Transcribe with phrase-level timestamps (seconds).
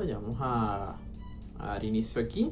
[0.00, 0.96] ya vamos a,
[1.58, 2.50] dar inicio aquí.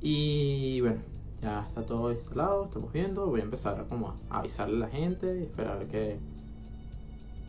[0.00, 1.00] Y bueno,
[1.40, 3.26] ya está todo instalado, estamos viendo.
[3.26, 6.18] Voy a empezar como a avisarle a la gente y esperar que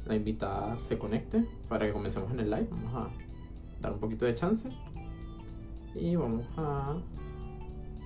[0.05, 2.67] la invitada se conecte para que comencemos en el live.
[2.69, 3.09] Vamos a
[3.81, 4.69] dar un poquito de chance.
[5.95, 6.97] Y vamos a...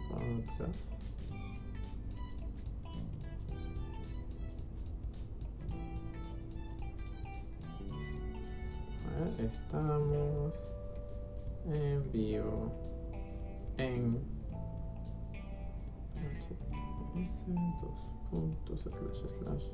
[0.09, 0.97] Podcast.
[9.39, 10.69] Estamos
[11.67, 12.71] en vivo
[13.77, 14.19] en
[16.15, 17.45] https
[17.81, 17.99] dos
[18.29, 19.65] puntos slash slash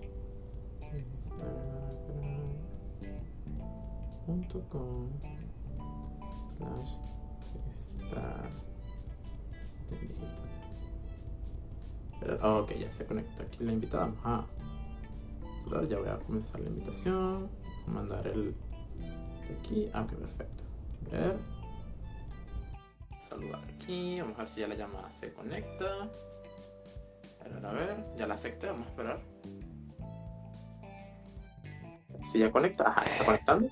[4.28, 5.10] instagram.com
[6.58, 6.94] slash
[7.70, 8.52] estar
[9.90, 10.54] digital
[12.42, 14.06] ok ya se conecta aquí la invitada.
[14.24, 17.50] Vamos a ya voy a comenzar la invitación.
[17.88, 18.56] Mandar el
[19.48, 19.90] de aquí.
[19.94, 20.64] Ah ok perfecto.
[21.12, 21.63] A ver
[23.24, 26.10] saludar aquí vamos a ver si ya la llamada se conecta
[27.44, 29.20] a ver, a ver, ya la acepté, vamos a esperar.
[32.32, 33.68] Si ya conecta, ajá, está conectando.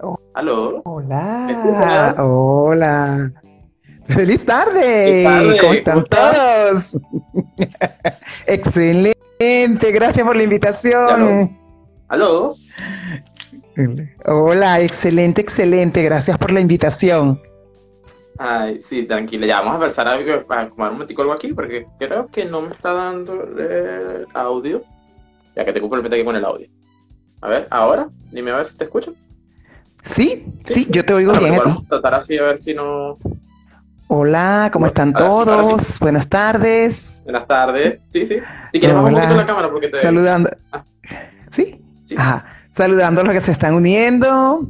[0.00, 0.18] Oh.
[0.34, 0.82] ¿Aló?
[0.84, 3.32] Hola, hola.
[4.06, 4.82] ¡Feliz tarde!
[4.82, 5.58] ¡Feliz tarde!
[5.60, 6.98] ¿Cómo están todos?
[8.46, 11.58] Excelente, gracias por la invitación.
[12.08, 12.54] ¿Aló?
[14.26, 17.40] Hola, excelente, excelente, gracias por la invitación.
[18.38, 21.86] Ay, sí, tranquila, ya vamos a empezar a, a acomodar un momentico algo aquí porque
[21.98, 24.82] creo que no me está dando el audio.
[25.54, 26.66] Ya que te complemento aquí con el audio.
[27.42, 29.14] A ver, ahora, dime a ver si te escucho.
[30.02, 33.16] Sí, sí, yo te oigo Bueno, bien vamos a tratar así a ver si no.
[34.08, 35.98] Hola, ¿cómo están Ahora sí, ahora todos?
[36.00, 37.22] Buenas tardes.
[37.24, 38.00] Buenas tardes.
[38.10, 38.36] Sí, sí.
[38.72, 39.20] Si quieres, baja un Hola.
[39.20, 39.98] poquito la cámara porque te.
[39.98, 40.50] Saludando.
[40.70, 40.84] Ah.
[41.50, 41.80] ¿Sí?
[42.04, 42.14] Sí.
[42.18, 42.44] Ajá.
[42.72, 44.68] Saludando a los que se están uniendo.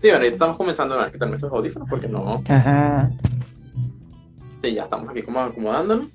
[0.00, 2.42] Sí, bueno, ahorita estamos comenzando a quitarme estos audífonos porque no.
[2.48, 3.10] Ajá.
[4.62, 6.06] Sí, ya estamos aquí como acomodándonos.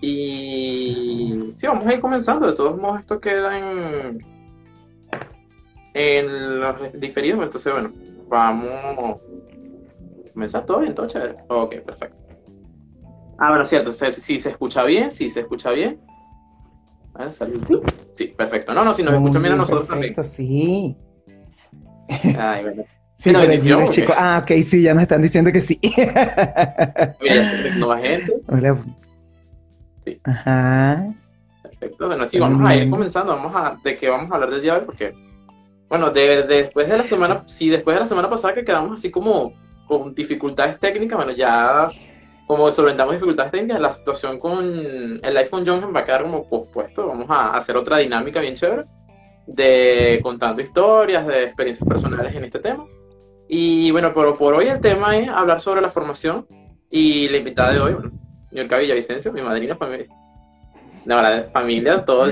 [0.00, 2.46] Y sí, vamos a ir comenzando.
[2.46, 4.24] De todos modos, esto queda en,
[5.92, 7.42] en los diferidos.
[7.42, 7.90] Entonces, bueno,
[8.28, 11.36] vamos a comenzar todo bien, todo chévere.
[11.48, 12.16] Ok, perfecto.
[13.38, 13.92] Ah, bueno, cierto.
[13.92, 16.00] Si se escucha bien, si se escucha bien.
[17.14, 17.62] A ver, salud.
[17.66, 17.74] Sí.
[18.12, 18.72] Sí, perfecto.
[18.72, 20.96] No, no, si nos escuchan bien a bien, nosotros perfecto, sí.
[22.08, 22.40] también.
[22.40, 22.84] Ay, bueno.
[23.22, 24.14] Sí, allí bendición, los ¿o chicos.
[24.16, 24.22] qué?
[24.22, 25.78] Ah, ok, sí, ya nos están diciendo que sí.
[27.20, 28.32] Mira, nueva gente.
[28.48, 28.78] Hola.
[30.04, 30.18] Sí.
[30.24, 31.06] Ajá.
[31.62, 32.90] Perfecto, bueno, sí, vamos a ir Mm.
[32.90, 35.14] comenzando, vamos a, de qué vamos a hablar del día de hoy, porque,
[35.88, 38.98] bueno, de, de- después de la semana, sí, después de la semana pasada que quedamos
[38.98, 39.52] así como
[39.86, 41.88] con dificultades técnicas, bueno, ya
[42.46, 47.06] como solventamos dificultades técnicas, la situación con el iPhone John va a quedar como pospuesto,
[47.06, 48.84] vamos a hacer otra dinámica bien chévere,
[49.46, 52.84] de contando historias, de experiencias personales en este tema,
[53.50, 56.46] y bueno, pero por hoy el tema es hablar sobre la formación,
[56.90, 58.10] y la invitada de hoy, bueno,
[58.50, 60.06] Yorka Villavicencio, mi madrina familia.
[61.04, 62.26] La verdad, familia, todo.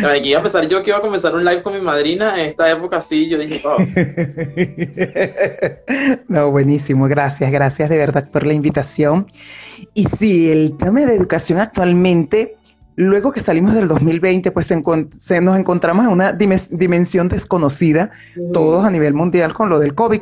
[0.00, 2.98] La verdad, yo que iba a comenzar un live con mi madrina en esta época
[2.98, 3.78] así, yo dije, oh,
[6.28, 9.26] No, buenísimo, gracias, gracias de verdad por la invitación.
[9.94, 12.56] Y sí, el tema de educación actualmente,
[12.96, 18.10] luego que salimos del 2020, pues se, nos encontramos en una dimensión desconocida,
[18.52, 20.20] todos a nivel mundial con lo del COVID.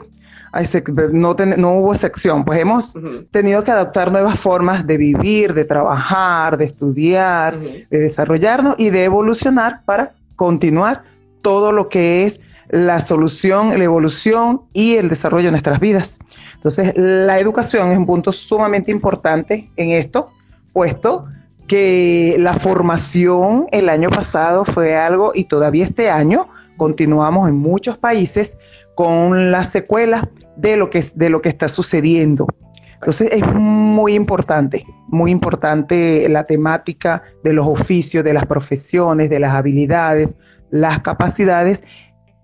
[0.52, 0.66] Ay,
[1.12, 2.94] no, hubo excepción, pues hemos
[3.30, 9.04] tenido que adoptar nuevas formas de vivir, de trabajar, de estudiar, de desarrollarnos y de
[9.04, 11.04] evolucionar para continuar
[11.42, 16.18] todo lo que es la solución, la evolución y el desarrollo de nuestras vidas.
[16.54, 20.30] Entonces, la educación es un punto sumamente importante en esto,
[20.72, 21.26] puesto
[21.70, 27.96] que la formación el año pasado fue algo y todavía este año continuamos en muchos
[27.96, 28.58] países
[28.96, 30.24] con las secuelas
[30.56, 32.48] de lo que, de lo que está sucediendo.
[32.94, 39.38] Entonces es muy importante, muy importante la temática de los oficios, de las profesiones, de
[39.38, 40.34] las habilidades,
[40.70, 41.84] las capacidades,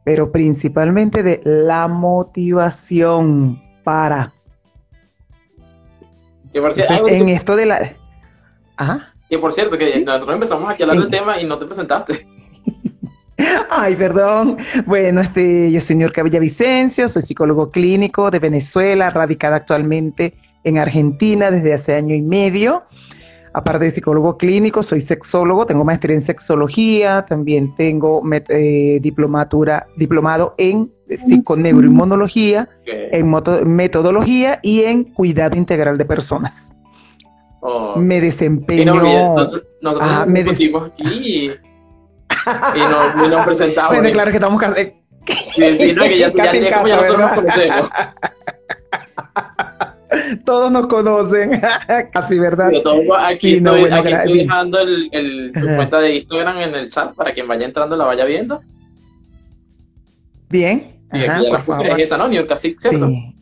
[0.05, 4.33] pero principalmente de la motivación para.
[6.53, 7.93] Entonces, en esto de la...
[8.77, 9.16] Ajá.
[9.29, 12.27] Que por cierto, que nosotros empezamos aquí a hablar del tema y no te presentaste.
[13.71, 14.57] Ay, perdón.
[14.87, 20.35] Bueno, este, yo soy Niurka Villavicencio, soy psicólogo clínico de Venezuela, radicada actualmente
[20.65, 22.85] en Argentina desde hace año y medio.
[23.53, 30.55] Aparte de psicólogo clínico, soy sexólogo, tengo maestría en sexología, también tengo eh, diplomatura, diplomado
[30.59, 36.75] en psiconeuroinmunología, Que, en metodología y en cuidado integral de personas.
[37.67, 38.95] Oh, Me y no desempeño.
[38.95, 41.49] nosotros, nos me des- pusimos aquí y,
[42.79, 43.97] nos, y nos presentamos.
[43.97, 44.61] Bueno, claro que estamos
[45.95, 47.85] no, que ya, Casi en ya, como ya casa, nosotros nos ¿verdad?
[47.85, 47.91] conocemos.
[50.45, 51.61] Todos nos conocen,
[52.13, 52.71] casi, ¿verdad?
[52.83, 56.59] Todo aquí Sí, no, estoy, bueno, aquí estoy dejando el, el- tu cuenta de Instagram
[56.59, 58.61] en el chat para quien vaya entrando la vaya viendo.
[60.49, 60.93] Bien.
[61.11, 61.87] Sí, Ajá, por favor.
[61.87, 62.29] es esa, ¿no?
[62.29, 63.09] New York City, ¿cierto?
[63.09, 63.35] Sí.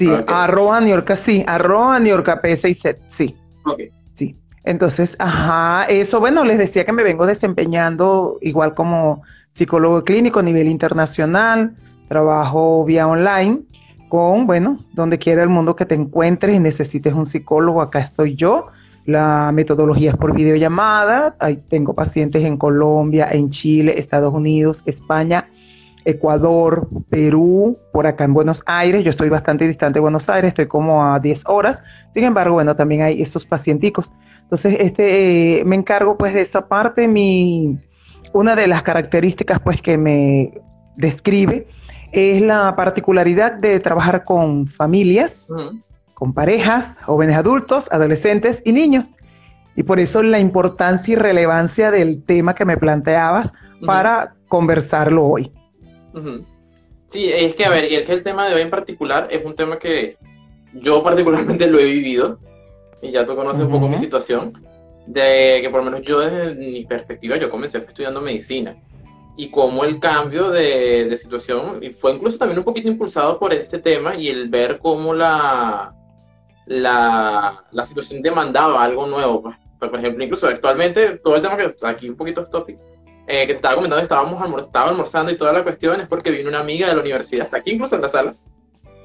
[0.00, 0.24] Sí, Ok.
[0.28, 3.36] arroba New York, sí, arroba New York P6Z, sí,
[3.66, 3.80] Ok.
[4.14, 4.34] sí.
[4.64, 9.20] Entonces, ajá, eso, bueno, les decía que me vengo desempeñando igual como
[9.50, 11.76] psicólogo clínico a nivel internacional,
[12.08, 13.60] trabajo vía online
[14.08, 18.36] con, bueno, donde quiera el mundo que te encuentres y necesites un psicólogo, acá estoy
[18.36, 18.68] yo.
[19.04, 25.46] La metodología es por videollamada, ahí tengo pacientes en Colombia, en Chile, Estados Unidos, España,
[26.04, 30.66] Ecuador, Perú, por acá en Buenos Aires, yo estoy bastante distante de Buenos Aires, estoy
[30.66, 31.82] como a 10 horas,
[32.12, 34.12] sin embargo, bueno, también hay estos pacienticos.
[34.42, 37.78] Entonces, este, eh, me encargo pues de esa parte, mi,
[38.32, 40.52] una de las características pues que me
[40.96, 41.66] describe
[42.12, 45.46] es la particularidad de trabajar con familias,
[46.14, 49.12] con parejas, jóvenes adultos, adolescentes y niños.
[49.76, 53.52] Y por eso la importancia y relevancia del tema que me planteabas
[53.86, 55.52] para conversarlo hoy.
[56.14, 56.44] Ujú.
[57.12, 59.44] Sí, es que, a ver, y es que el tema de hoy en particular es
[59.44, 60.16] un tema que
[60.72, 62.38] yo particularmente lo he vivido,
[63.02, 64.52] y ya tú conoces un poco mi situación,
[65.06, 68.76] de que por lo menos yo desde mi perspectiva, yo comencé estudiando medicina,
[69.36, 73.52] y cómo el cambio de, de situación, y fue incluso también un poquito impulsado por
[73.52, 75.94] este tema, y el ver cómo la,
[76.66, 79.42] la, la situación demandaba algo nuevo.
[79.42, 79.56] pues.
[79.78, 82.78] Por ejemplo, incluso actualmente, todo el tema que aquí un poquito off topic,
[83.32, 86.30] eh, que te estaba comentando, estábamos almor- estaba almorzando y toda la cuestión es porque
[86.32, 88.34] vino una amiga de la universidad, está aquí incluso en la sala,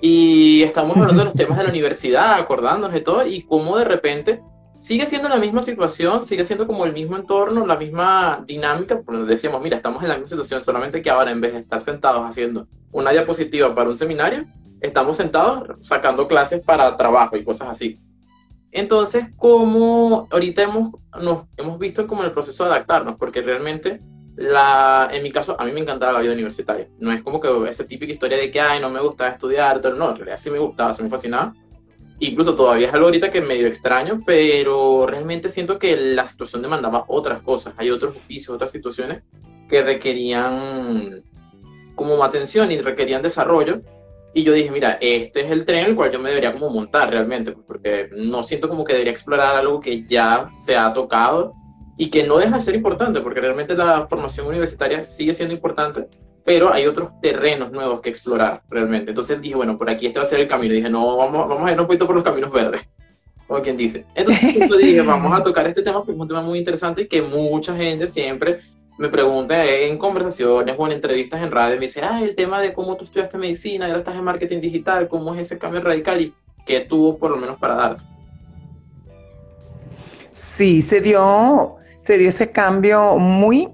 [0.02, 3.86] y estamos hablando de los temas de la universidad, acordándonos de todo, y cómo de
[3.86, 4.42] repente
[4.80, 9.24] sigue siendo la misma situación, sigue siendo como el mismo entorno, la misma dinámica, porque
[9.24, 12.24] decíamos, mira, estamos en la misma situación, solamente que ahora en vez de estar sentados
[12.24, 14.46] haciendo una diapositiva para un seminario,
[14.82, 17.98] estamos sentados sacando clases para trabajo y cosas así.
[18.72, 24.02] Entonces, como ahorita hemos, nos hemos visto como el proceso de adaptarnos, porque realmente,
[24.36, 26.88] la, en mi caso, a mí me encantaba la vida universitaria.
[27.00, 29.96] No es como que esa típica historia de que, ay, no me gustaba estudiar, pero
[29.96, 31.54] no, en realidad sí me gustaba, sí me fascinaba.
[32.20, 37.06] Incluso todavía es algo ahorita que medio extraño, pero realmente siento que la situación demandaba
[37.08, 37.74] otras cosas.
[37.78, 39.24] Hay otros oficios, otras situaciones
[39.70, 41.24] que requerían
[41.96, 43.82] como atención y requerían desarrollo.
[44.34, 47.10] Y yo dije, mira, este es el tren el cual yo me debería como montar
[47.10, 51.54] realmente, pues, porque no siento como que debería explorar algo que ya se ha tocado
[51.98, 56.08] y que no deja de ser importante, porque realmente la formación universitaria sigue siendo importante,
[56.44, 59.12] pero hay otros terrenos nuevos que explorar realmente.
[59.12, 60.74] Entonces dije, bueno, por aquí este va a ser el camino.
[60.74, 62.88] Y dije, no, vamos, vamos a irnos un poquito por los caminos verdes,
[63.48, 64.06] como quien dice.
[64.14, 67.22] Entonces dije, vamos a tocar este tema, porque es un tema muy interesante y que
[67.22, 68.60] mucha gente siempre
[68.98, 72.74] me pregunta en conversaciones o en entrevistas en radio, me dice, ah, el tema de
[72.74, 76.34] cómo tú estudiaste medicina, ahora estás en marketing digital, cómo es ese cambio radical y
[76.66, 78.04] qué tuvo por lo menos para darte.
[80.32, 83.68] Sí, se dio, se dio ese cambio muy,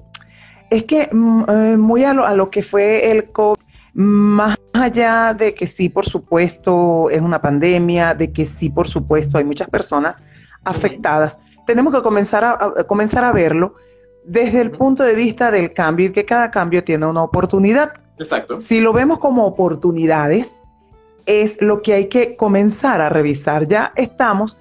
[0.69, 3.59] es que mm, eh, muy a lo, a lo que fue el COVID,
[3.93, 9.37] más allá de que sí, por supuesto, es una pandemia, de que sí, por supuesto,
[9.37, 10.15] hay muchas personas
[10.63, 13.75] afectadas, tenemos que comenzar a, a- comenzar a verlo
[14.23, 17.91] desde el punto de vista del cambio y que cada cambio tiene una oportunidad.
[18.17, 18.57] Exacto.
[18.59, 20.63] Si lo vemos como oportunidades,
[21.25, 23.67] es lo que hay que comenzar a revisar.
[23.67, 24.57] Ya estamos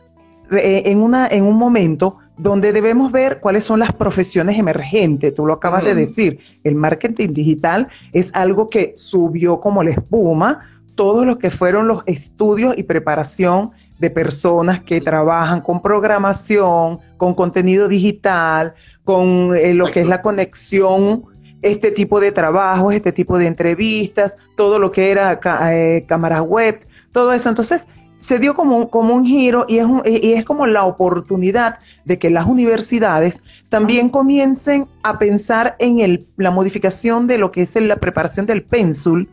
[0.51, 5.35] eh, en, una, en un momento donde debemos ver cuáles son las profesiones emergentes.
[5.35, 10.61] Tú lo acabas de decir, el marketing digital es algo que subió como la espuma,
[10.95, 17.35] todos los que fueron los estudios y preparación de personas que trabajan con programación, con
[17.35, 21.25] contenido digital, con eh, lo que es la conexión
[21.63, 25.39] este tipo de trabajos, este tipo de entrevistas, todo lo que era
[25.71, 26.81] eh, cámaras web,
[27.13, 27.51] todo eso.
[27.51, 27.87] Entonces,
[28.21, 30.85] se dio como un, como un giro y es, un- y y es como la
[30.85, 37.51] oportunidad de que las universidades también comiencen a pensar en el, la modificación de lo
[37.51, 39.29] que es la preparación del pénsul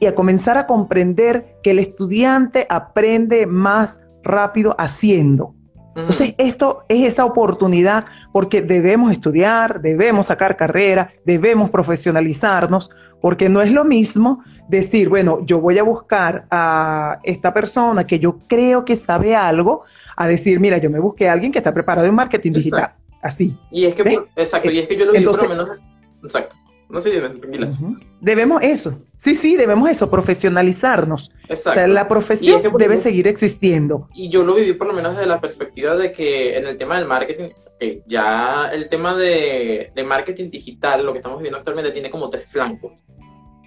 [0.00, 5.54] y a comenzar a comprender que el estudiante aprende más rápido haciendo.
[5.96, 13.60] Entonces, esto es esa oportunidad porque debemos estudiar, debemos sacar carrera, debemos profesionalizarnos, porque no
[13.62, 18.84] es lo mismo decir, bueno, yo voy a buscar a esta persona que yo creo
[18.84, 19.84] que sabe algo,
[20.16, 22.92] a decir, mira, yo me busqué a alguien que está preparado en marketing digital.
[23.22, 23.56] Así.
[23.70, 25.70] Y es que, exacto, y es que yo lo vi por lo menos.
[26.24, 26.56] Exacto.
[26.90, 27.70] No sé, tranquila.
[28.20, 28.98] Debemos eso.
[29.18, 31.30] Sí, sí, debemos eso, profesionalizarnos.
[31.48, 31.70] Exacto.
[31.70, 34.08] O sea, la profesión es que, por debe ejemplo, seguir existiendo.
[34.14, 36.96] Y yo lo viví por lo menos desde la perspectiva de que en el tema
[36.96, 41.90] del marketing, eh, ya el tema de, de marketing digital, lo que estamos viviendo actualmente,
[41.90, 43.04] tiene como tres flancos.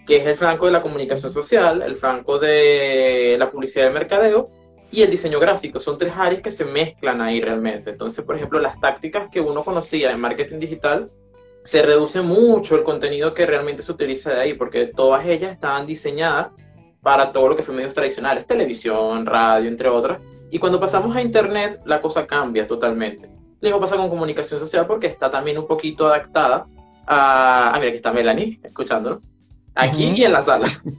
[0.08, 4.50] que es el flanco de la comunicación social, el flanco de la publicidad de mercadeo
[4.92, 5.80] y el diseño gráfico.
[5.80, 7.92] Son tres áreas que se mezclan ahí realmente.
[7.92, 11.12] Entonces, por ejemplo, las tácticas que uno conocía en marketing digital,
[11.64, 15.86] se reduce mucho el contenido que realmente se utiliza de ahí, porque todas ellas estaban
[15.86, 16.48] diseñadas
[17.02, 20.20] para todo lo que son medios tradicionales, televisión, radio, entre otras.
[20.50, 23.28] Y cuando pasamos a Internet, la cosa cambia totalmente.
[23.62, 26.66] Lo mismo pasa con comunicación social porque está también un poquito adaptada
[27.06, 27.72] a...
[27.74, 29.22] Ah, mira, aquí está Melanie, escuchándolo.
[29.76, 30.82] Aquí y en la sala.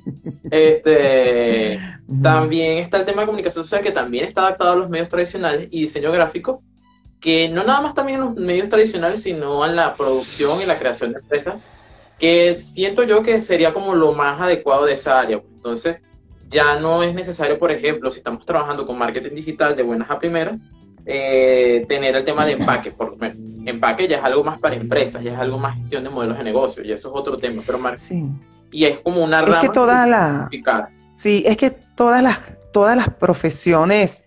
[0.52, 1.80] Este,
[2.22, 5.68] también está el tema de comunicación social que también está adaptado a los medios tradicionales
[5.70, 6.62] y diseño gráfico,
[7.22, 10.78] que no nada más también en los medios tradicionales, sino en la producción y la
[10.78, 11.54] creación de empresas,
[12.18, 15.40] que siento yo que sería como lo más adecuado de esa área.
[15.54, 15.98] Entonces,
[16.48, 20.18] ya no es necesario, por ejemplo, si estamos trabajando con marketing digital de buenas a
[20.18, 20.58] primeras,
[21.06, 22.90] eh, tener el tema de empaque.
[22.90, 26.36] Por, empaque ya es algo más para empresas, ya es algo más gestión de modelos
[26.36, 27.62] de negocio, y eso es otro tema.
[27.64, 28.24] Pero sí.
[28.72, 29.60] Y es como una rama.
[29.60, 30.50] Es que toda la.
[31.14, 32.40] Sí, es que todas las,
[32.72, 34.24] todas las profesiones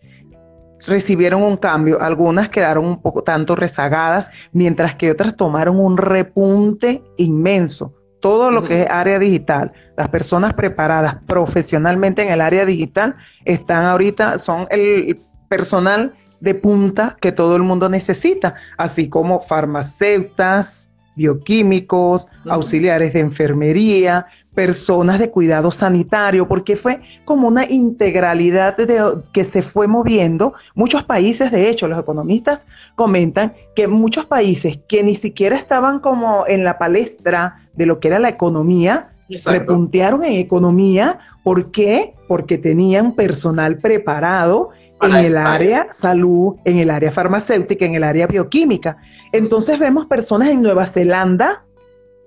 [0.87, 7.03] recibieron un cambio, algunas quedaron un poco tanto rezagadas, mientras que otras tomaron un repunte
[7.17, 7.93] inmenso.
[8.21, 13.85] Todo lo que es área digital, las personas preparadas profesionalmente en el área digital están
[13.85, 22.27] ahorita, son el personal de punta que todo el mundo necesita, así como farmacéuticas, bioquímicos,
[22.45, 29.61] auxiliares de enfermería, personas de cuidado sanitario, porque fue como una integralidad de, que se
[29.61, 30.53] fue moviendo.
[30.73, 36.45] Muchos países, de hecho, los economistas comentan que muchos países que ni siquiera estaban como
[36.47, 39.09] en la palestra de lo que era la economía,
[39.45, 41.19] repuntearon en economía.
[41.43, 42.13] ¿Por qué?
[42.27, 44.69] Porque tenían personal preparado
[45.01, 48.97] en el área salud, en el área farmacéutica, en el área bioquímica.
[49.31, 51.65] Entonces vemos personas en Nueva Zelanda,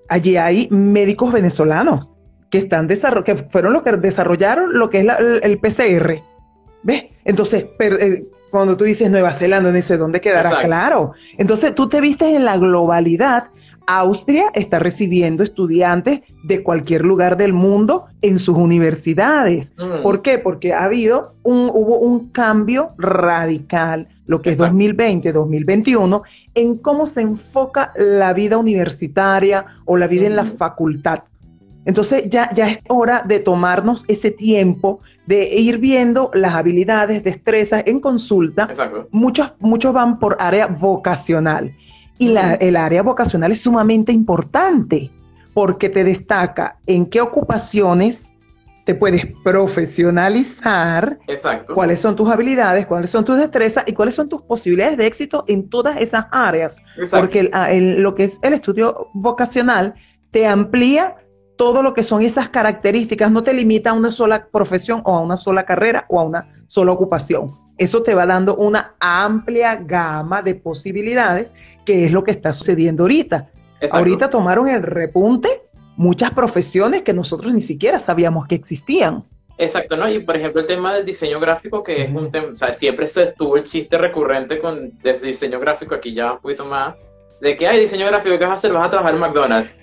[0.09, 2.11] allí hay médicos venezolanos
[2.51, 5.07] que están que fueron los que desarrollaron lo que es
[5.43, 6.23] el, PCR.
[6.83, 7.05] ¿Ves?
[7.25, 11.13] Entonces, eh, cuando tú dices Nueva Zelanda, dice dónde quedará claro.
[11.37, 13.49] Entonces, tú te vistes en la globalidad
[13.89, 19.73] Austria está recibiendo estudiantes de cualquier lugar del mundo en sus universidades.
[19.79, 20.03] Mm.
[20.03, 20.39] ¿Por qué?
[20.39, 26.23] Porque ha habido un, hubo un cambio radical, lo que es 2020, 2021,
[26.55, 31.25] en cómo se enfoca la vida universitaria o la vida en la facultad.
[31.87, 37.83] Entonces ya, ya es hora de tomarnos ese tiempo de ir viendo las habilidades, destrezas
[37.87, 38.69] en consulta.
[39.11, 41.75] Muchos, muchos van por área vocacional.
[42.19, 45.11] Y el área vocacional es sumamente importante
[45.55, 48.33] porque te destaca en qué ocupaciones
[48.89, 51.75] te puedes profesionalizar, Exacto.
[51.75, 55.45] cuáles son tus habilidades, cuáles son tus destrezas y cuáles son tus posibilidades de éxito
[55.47, 56.79] en todas esas áreas.
[57.11, 57.51] Porque
[57.99, 59.93] lo que es el estudio vocacional
[60.31, 61.17] te amplía
[61.59, 65.21] todo lo que son esas características, no te limita a una sola profesión o a
[65.21, 67.55] una sola carrera o a una sola ocupación.
[67.77, 71.53] Eso te va dando una amplia gama de posibilidades,
[71.85, 73.51] que es lo que está sucediendo ahorita.
[73.93, 75.68] Ahorita tomaron el repunte
[75.99, 79.25] muchas profesiones que nosotros ni siquiera sabíamos que existían.
[79.59, 80.09] Exacto, ¿no?
[80.09, 83.07] Y por ejemplo el tema del diseño gráfico, que es un tema, o sea, siempre
[83.07, 86.95] estuvo el chiste recurrente con desde diseño gráfico, aquí ya un poquito más,
[87.41, 88.73] de que hay diseño gráfico, ¿qué vas a hacer?
[88.73, 89.81] Vas a trabajar en McDonald's.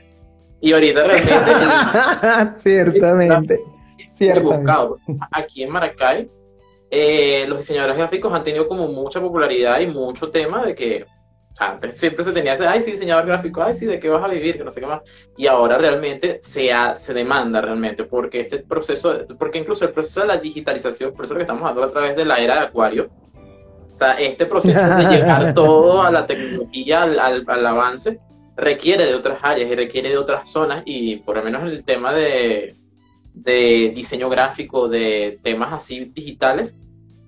[0.62, 2.60] Y ahorita realmente...
[2.62, 3.60] Ciertamente.
[4.14, 4.72] Ciertamente.
[5.32, 6.30] Aquí en Maracay
[6.90, 11.06] eh, los diseñadores gráficos han tenido como mucha popularidad y mucho tema de que
[11.58, 14.28] antes siempre se tenía ese, ay, sí, diseñador gráfico, ay, sí, ¿de qué vas a
[14.28, 14.58] vivir?
[14.58, 15.02] Que no sé qué más.
[15.38, 20.28] Y ahora realmente se, se demanda realmente, porque este proceso, porque incluso el proceso de
[20.28, 23.10] la digitalización, por eso lo que estamos hablando a través de la era de Acuario,
[23.94, 28.20] o sea, este proceso de llegar todo a la tecnología, al, al, avance,
[28.58, 31.86] requiere de otras áreas y requiere de otras zonas, y por lo menos en el
[31.86, 32.76] tema de,
[33.34, 36.76] de diseño gráfico, de temas así digitales,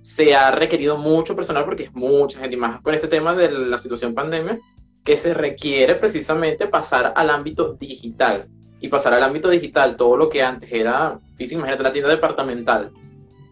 [0.07, 3.51] se ha requerido mucho personal porque es mucha gente, y más con este tema de
[3.51, 4.57] la situación pandemia,
[5.03, 8.47] que se requiere precisamente pasar al ámbito digital.
[8.79, 12.91] Y pasar al ámbito digital, todo lo que antes era físico, imagínate la tienda departamental,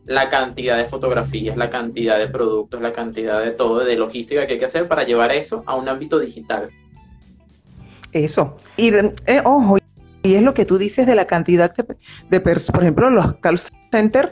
[0.06, 4.54] la cantidad de fotografías, la cantidad de productos, la cantidad de todo, de logística que
[4.54, 6.70] hay que hacer para llevar eso a un ámbito digital.
[8.14, 8.56] Eso.
[8.78, 9.78] Y eh, ojo,
[10.24, 11.76] y es lo que tú dices de la cantidad
[12.30, 13.60] de, personas, por ejemplo, los call
[13.92, 14.32] centers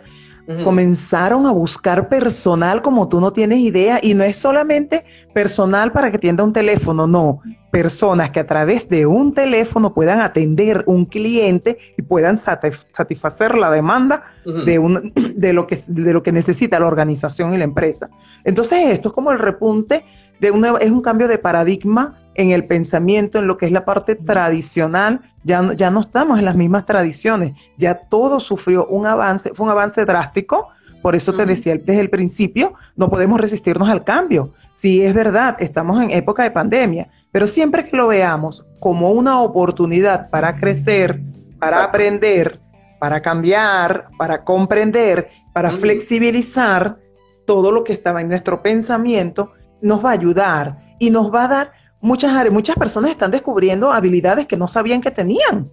[0.63, 6.12] comenzaron a buscar personal como tú no tienes idea y no es solamente personal para
[6.12, 11.05] que tienda un teléfono, no, personas que a través de un teléfono puedan atender un
[11.05, 14.23] cliente y puedan satisfacer la demanda
[14.65, 18.09] de, un, de, lo que, de lo que necesita la organización y la empresa.
[18.43, 20.05] Entonces esto es como el repunte
[20.39, 23.85] de una, es un cambio de paradigma en el pensamiento, en lo que es la
[23.85, 29.51] parte tradicional ya, ya no estamos en las mismas tradiciones, ya todo sufrió un avance,
[29.53, 30.69] fue un avance drástico,
[31.01, 34.53] por eso te decía desde el principio, no podemos resistirnos al cambio.
[34.73, 39.41] Sí, es verdad, estamos en época de pandemia, pero siempre que lo veamos como una
[39.41, 41.21] oportunidad para crecer,
[41.59, 42.62] para aprender,
[43.00, 46.97] para cambiar, para comprender, para flexibilizar
[47.45, 51.47] todo lo que estaba en nuestro pensamiento, nos va a ayudar y nos va a
[51.50, 51.71] dar
[52.03, 52.53] muchas áreas.
[52.53, 55.72] Muchas personas están descubriendo habilidades que no sabían que tenían.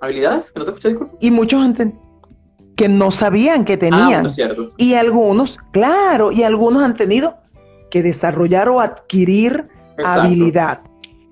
[0.00, 0.52] ¿Habilidades?
[0.52, 1.66] ¿Que no te escuché, Y muchos
[2.76, 4.26] que no sabían que tenían.
[4.26, 7.36] Ah, y algunos, claro, y algunos han tenido
[7.90, 9.68] que desarrollar o adquirir
[10.02, 10.80] habilidad.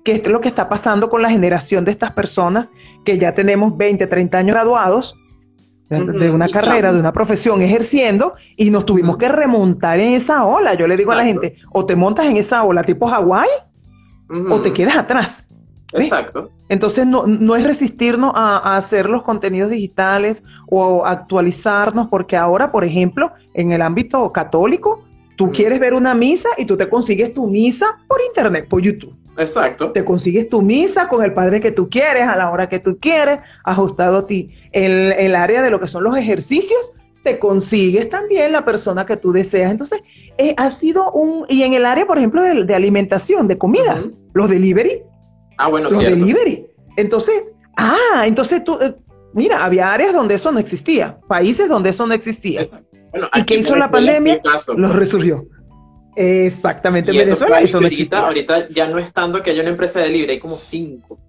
[0.03, 2.71] Que es lo que está pasando con la generación de estas personas
[3.05, 5.15] que ya tenemos 20, 30 años graduados
[5.89, 10.73] de, una carrera, de una profesión ejerciendo y nos tuvimos que remontar en esa ola.
[10.73, 13.47] Yo le digo a la gente, o te montas en esa ola tipo Hawái
[14.29, 15.47] o te quedas atrás.
[15.93, 16.49] Exacto.
[16.69, 22.83] Entonces no, no es resistirnos a, hacer los contenidos digitales o actualizarnos, porque ahora, por
[22.83, 25.03] ejemplo, en el ámbito católico,
[25.35, 29.15] tú quieres ver una misa y tú te consigues tu misa por internet, por YouTube.
[29.37, 29.91] Exacto.
[29.91, 32.97] Te consigues tu misa con el padre que tú quieres, a la hora que tú
[32.99, 34.51] quieres, ajustado a ti.
[34.71, 36.93] En el área de lo que son los ejercicios,
[37.25, 39.71] te consigues también la persona que tú deseas.
[39.71, 39.99] Entonces,
[40.37, 41.47] eh, ha sido un...
[41.49, 45.01] Y en el área, por ejemplo, de, alimentación, de comidas, los delivery.
[45.57, 46.67] Ah, bueno, Los delivery.
[46.95, 47.43] Entonces,
[47.75, 48.77] ah, entonces tú...
[48.79, 48.95] Eh,
[49.33, 52.63] mira, había áreas donde eso no existía, países donde eso no existía.
[53.09, 54.39] Bueno, ¿Y qué hizo la pandemia?
[54.77, 55.47] Los resurgió.
[56.15, 60.33] Exactamente, y Venezuela eso, ahorita, ahorita ya no estando que haya una empresa de libre,
[60.33, 61.19] hay como cinco.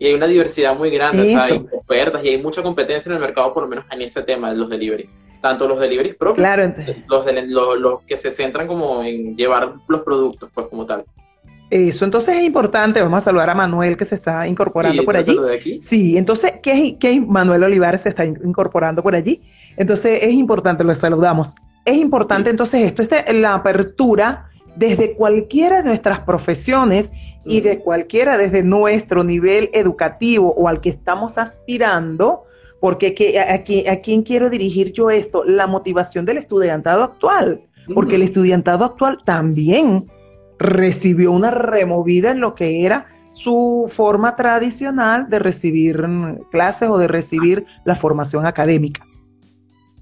[0.00, 3.16] Y hay una diversidad muy grande, o sea, hay ofertas y hay mucha competencia en
[3.16, 5.10] el mercado, por lo menos en ese tema de los delivery.
[5.42, 6.72] Tanto los deliveries propios, claro.
[7.06, 11.04] los, de, los, que se centran como en llevar los productos, pues como tal.
[11.68, 15.78] Eso, entonces es importante, vamos a saludar a Manuel que se está incorporando por allí.
[15.80, 19.42] Sí, entonces, ¿qué, ¿qué, Manuel Olivares se está incorporando por allí?
[19.76, 21.54] Entonces es importante, lo saludamos.
[21.84, 27.12] Es importante entonces esto, este, la apertura desde cualquiera de nuestras profesiones
[27.44, 32.44] y de cualquiera desde nuestro nivel educativo o al que estamos aspirando,
[32.80, 33.62] porque que, a,
[34.02, 35.44] quién quiero dirigir yo esto?
[35.44, 37.62] La motivación del estudiantado actual,
[37.94, 40.10] porque el estudiantado actual también
[40.58, 46.04] recibió una removida en lo que era su forma tradicional de recibir
[46.50, 49.06] clases o de recibir la formación académica.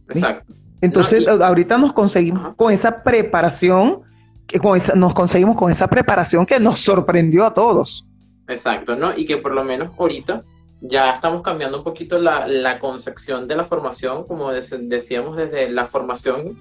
[0.08, 0.54] Exacto.
[0.80, 4.00] Entonces, ahorita nos conseguimos con esa preparación,
[4.48, 8.04] que con nos conseguimos con esa preparación que nos sorprendió a todos.
[8.48, 9.16] Exacto, ¿no?
[9.16, 10.42] Y que por lo menos ahorita
[10.80, 16.58] ya estamos cambiando un poquito la, concepción de la formación, como decíamos desde la formación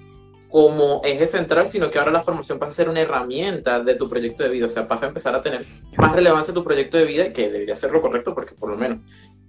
[0.50, 4.08] como eje central, sino que ahora la formación pasa a ser una herramienta de tu
[4.08, 7.04] proyecto de vida, o sea, pasa a empezar a tener más relevancia tu proyecto de
[7.04, 8.98] vida, que debería ser lo correcto, porque por lo menos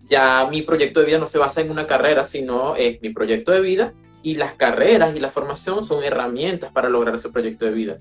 [0.10, 3.52] ya mi proyecto de vida no se basa en una carrera, sino es mi proyecto
[3.52, 7.72] de vida y las carreras y la formación son herramientas para lograr ese proyecto de
[7.72, 7.98] vida.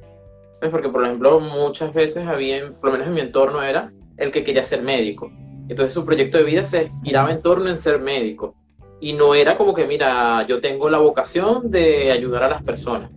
[0.61, 4.31] Es porque, por ejemplo, muchas veces había, por lo menos en mi entorno era el
[4.33, 5.31] que quería ser médico.
[5.69, 8.55] Entonces su proyecto de vida se giraba en torno en ser médico.
[9.01, 13.11] Y no era como que, mira, yo tengo la vocación de ayudar a las personas.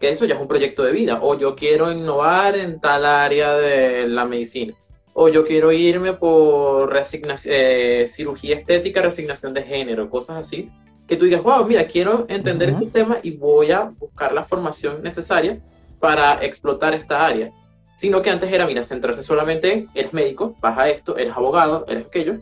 [0.00, 1.18] Que eso ya es un proyecto de vida.
[1.22, 4.74] O yo quiero innovar en tal área de la medicina.
[5.14, 10.70] O yo quiero irme por eh, cirugía estética, resignación de género, cosas así
[11.08, 15.02] que tú digas, wow, mira, quiero entender este tema y voy a buscar la formación
[15.02, 15.58] necesaria
[16.00, 17.52] para explotar esta área.
[17.96, 21.84] Sino que antes era, mira, centrarse solamente en, eres médico, vas a esto, eres abogado,
[21.88, 22.36] eres aquello.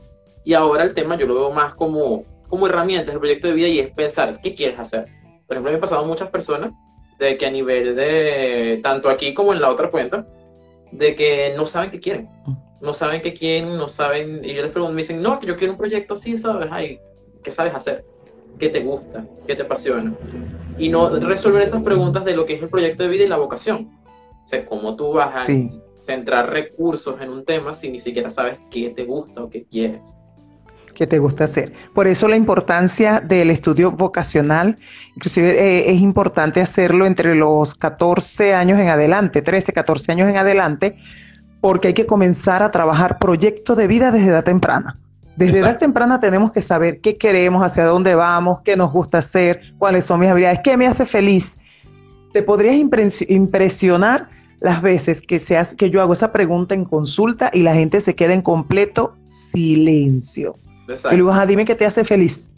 [0.44, 3.68] Y ahora el tema yo lo veo más como, como herramienta del proyecto de vida
[3.68, 5.06] y es pensar, ¿qué quieres hacer?
[5.46, 6.72] Por ejemplo, me han pasado muchas personas
[7.18, 10.26] de que a nivel de, tanto aquí como en la otra cuenta,
[10.92, 12.28] de que no saben qué quieren.
[12.80, 15.56] No saben qué quieren, no saben, y yo les pregunto, me dicen, no, que yo
[15.56, 16.68] quiero un proyecto así, ¿sabes?
[16.70, 17.00] Ay,
[17.42, 18.04] ¿qué sabes hacer?
[18.58, 20.14] Qué te gusta, qué te apasiona.
[20.78, 23.36] Y no resolver esas preguntas de lo que es el proyecto de vida y la
[23.36, 23.90] vocación.
[24.44, 25.46] O sea, cómo tú vas a
[25.96, 30.16] centrar recursos en un tema si ni siquiera sabes qué te gusta o qué quieres.
[30.94, 31.72] ¿Qué te gusta hacer?
[31.94, 34.78] Por eso la importancia del estudio vocacional,
[35.14, 40.38] inclusive eh, es importante hacerlo entre los 14 años en adelante, 13, 14 años en
[40.38, 40.96] adelante,
[41.60, 44.98] porque hay que comenzar a trabajar proyectos de vida desde edad temprana.
[45.36, 49.60] Desde edad temprana tenemos que saber qué queremos, hacia dónde vamos, qué nos gusta hacer,
[49.78, 51.58] cuáles son mis habilidades, qué me hace feliz.
[52.32, 52.76] Te podrías
[53.28, 54.28] impresionar
[54.60, 55.40] las veces que,
[55.76, 60.56] que yo hago esa pregunta en consulta y la gente se queda en completo silencio.
[61.12, 62.50] Y luego, dime qué te hace feliz.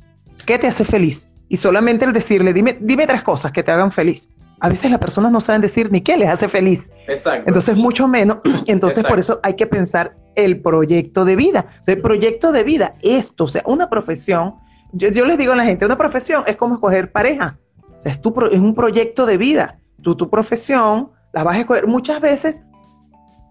[0.47, 1.29] ¿Qué te hace feliz?
[1.49, 4.29] Y solamente el decirle, dime, dime tres cosas que te hagan feliz.
[4.61, 6.91] A veces las personas no saben decir ni qué les hace feliz.
[7.07, 7.45] Exacto.
[7.47, 8.39] Entonces, mucho menos.
[8.67, 11.67] Entonces, por eso hay que pensar el proyecto de vida.
[11.87, 14.55] El proyecto de vida, esto, o sea, una profesión.
[14.93, 17.59] Yo, yo les digo a la gente, una profesión es como escoger pareja.
[17.99, 19.79] O sea, es, tu, es un proyecto de vida.
[20.03, 21.87] Tú, tu profesión, la vas a escoger.
[21.87, 22.63] Muchas veces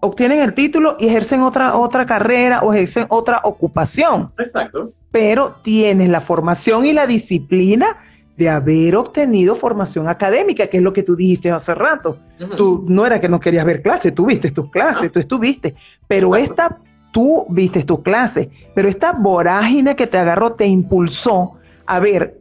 [0.00, 4.32] obtienen el título y ejercen otra, otra carrera o ejercen otra ocupación.
[4.38, 4.92] Exacto.
[5.10, 7.98] Pero tienes la formación y la disciplina
[8.38, 12.18] de haber obtenido formación académica, que es lo que tú dijiste hace rato.
[12.56, 15.10] Tú no era que no querías ver clases, tú viste tus clases, ah.
[15.12, 15.74] tú estuviste,
[16.06, 16.78] pero esta,
[17.10, 18.46] tú viste tus clases,
[18.76, 22.38] pero esta vorágine que te agarró te impulsó a ver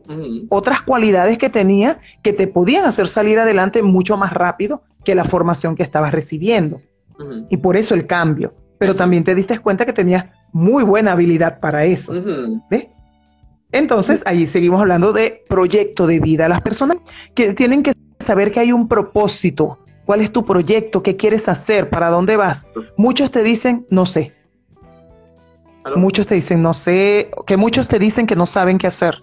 [0.50, 5.24] otras cualidades que tenía que te podían hacer salir adelante mucho más rápido que la
[5.24, 6.80] formación que estabas recibiendo.
[7.50, 8.54] Y por eso el cambio.
[8.78, 12.14] Pero también te diste cuenta que tenías muy buena habilidad para eso.
[12.70, 12.86] ¿Ves?
[13.72, 16.48] Entonces, ahí seguimos hablando de proyecto de vida.
[16.48, 16.98] Las personas
[17.36, 19.80] que tienen que saber que hay un propósito.
[20.06, 21.04] ¿Cuál es tu proyecto?
[21.04, 21.90] ¿Qué quieres hacer?
[21.90, 22.66] ¿Para dónde vas?
[22.96, 24.34] Muchos te dicen, no sé.
[25.96, 27.30] Muchos te dicen, no sé.
[27.46, 29.16] Que muchos te dicen que no saben qué hacer.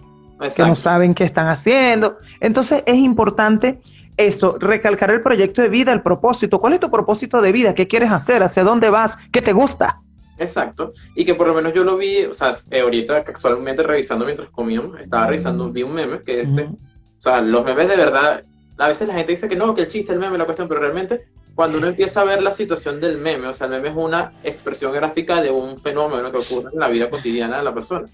[0.55, 2.17] Que no saben qué están haciendo.
[2.39, 3.79] Entonces, es importante
[4.17, 6.59] esto, recalcar el proyecto de vida, el propósito.
[6.61, 7.73] ¿Cuál es tu propósito de vida?
[7.73, 8.43] ¿Qué quieres hacer?
[8.43, 9.17] ¿Hacia dónde vas?
[9.31, 10.01] ¿Qué te gusta?
[10.37, 10.93] Exacto.
[11.15, 14.49] Y que por lo menos yo lo vi, o sea, eh, ahorita casualmente revisando mientras
[14.49, 18.43] comíamos, estaba revisando, vi un meme que dice, o sea, los memes de verdad,
[18.77, 20.81] a veces la gente dice que no, que el chiste, el meme, la cuestión, pero
[20.81, 23.95] realmente cuando uno empieza a ver la situación del meme, o sea, el meme es
[23.95, 28.09] una expresión gráfica de un fenómeno que ocurre en la vida cotidiana de la persona.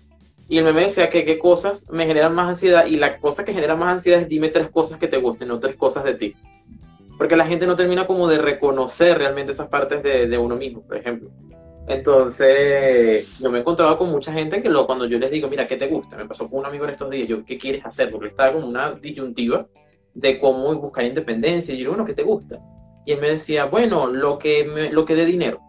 [0.47, 3.53] Y el meme decía que qué cosas me generan más ansiedad y la cosa que
[3.53, 6.35] genera más ansiedad es dime tres cosas que te gusten, no tres cosas de ti.
[7.17, 10.81] Porque la gente no termina como de reconocer realmente esas partes de, de uno mismo,
[10.81, 11.31] por ejemplo.
[11.87, 15.67] Entonces, yo me he encontrado con mucha gente que lo, cuando yo les digo, mira,
[15.67, 16.15] ¿qué te gusta?
[16.15, 18.11] Me pasó con un amigo en estos días, yo, ¿qué quieres hacer?
[18.11, 19.67] Porque estaba como una disyuntiva
[20.13, 21.73] de cómo buscar independencia.
[21.73, 22.59] Y yo, bueno, ¿qué te gusta?
[23.05, 25.59] Y él me decía, bueno, lo que, me, lo que dé dinero.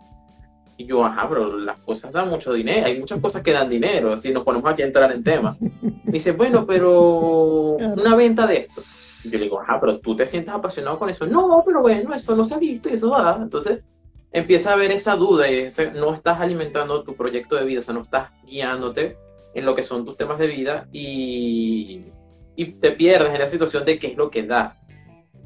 [0.76, 4.12] Y yo, ajá, pero las cosas dan mucho dinero, hay muchas cosas que dan dinero,
[4.12, 5.56] así nos ponemos aquí a entrar en tema.
[5.60, 8.82] Me dice, bueno, pero una venta de esto.
[9.24, 11.26] Y yo le digo, ajá, pero tú te sientes apasionado con eso.
[11.26, 13.38] No, pero bueno, eso no se ha visto y eso va.
[13.40, 13.80] Entonces,
[14.32, 17.94] empieza a haber esa duda y no estás alimentando tu proyecto de vida, o sea,
[17.94, 19.16] no estás guiándote
[19.54, 22.06] en lo que son tus temas de vida y,
[22.56, 24.80] y te pierdes en la situación de qué es lo que da.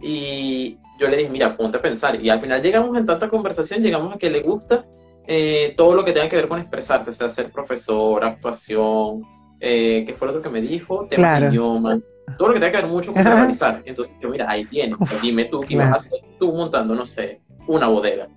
[0.00, 2.22] Y yo le dije, mira, ponte a pensar.
[2.22, 4.84] Y al final llegamos en tanta conversación, llegamos a que le gusta
[5.26, 9.22] eh, todo lo que tenga que ver con expresarse, sea ser profesor, actuación,
[9.58, 11.06] eh, ¿qué fue lo otro que me dijo?
[11.08, 11.98] Tema de idioma,
[12.38, 13.82] todo lo que tenga que ver mucho con verbalizar.
[13.84, 17.40] Entonces, yo, mira, ahí tienes, dime tú qué ibas a hacer tú montando, no sé,
[17.66, 18.28] una bodega.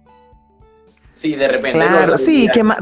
[1.20, 1.78] Sí, de repente.
[1.78, 2.74] Claro, sí, que ¿Mm?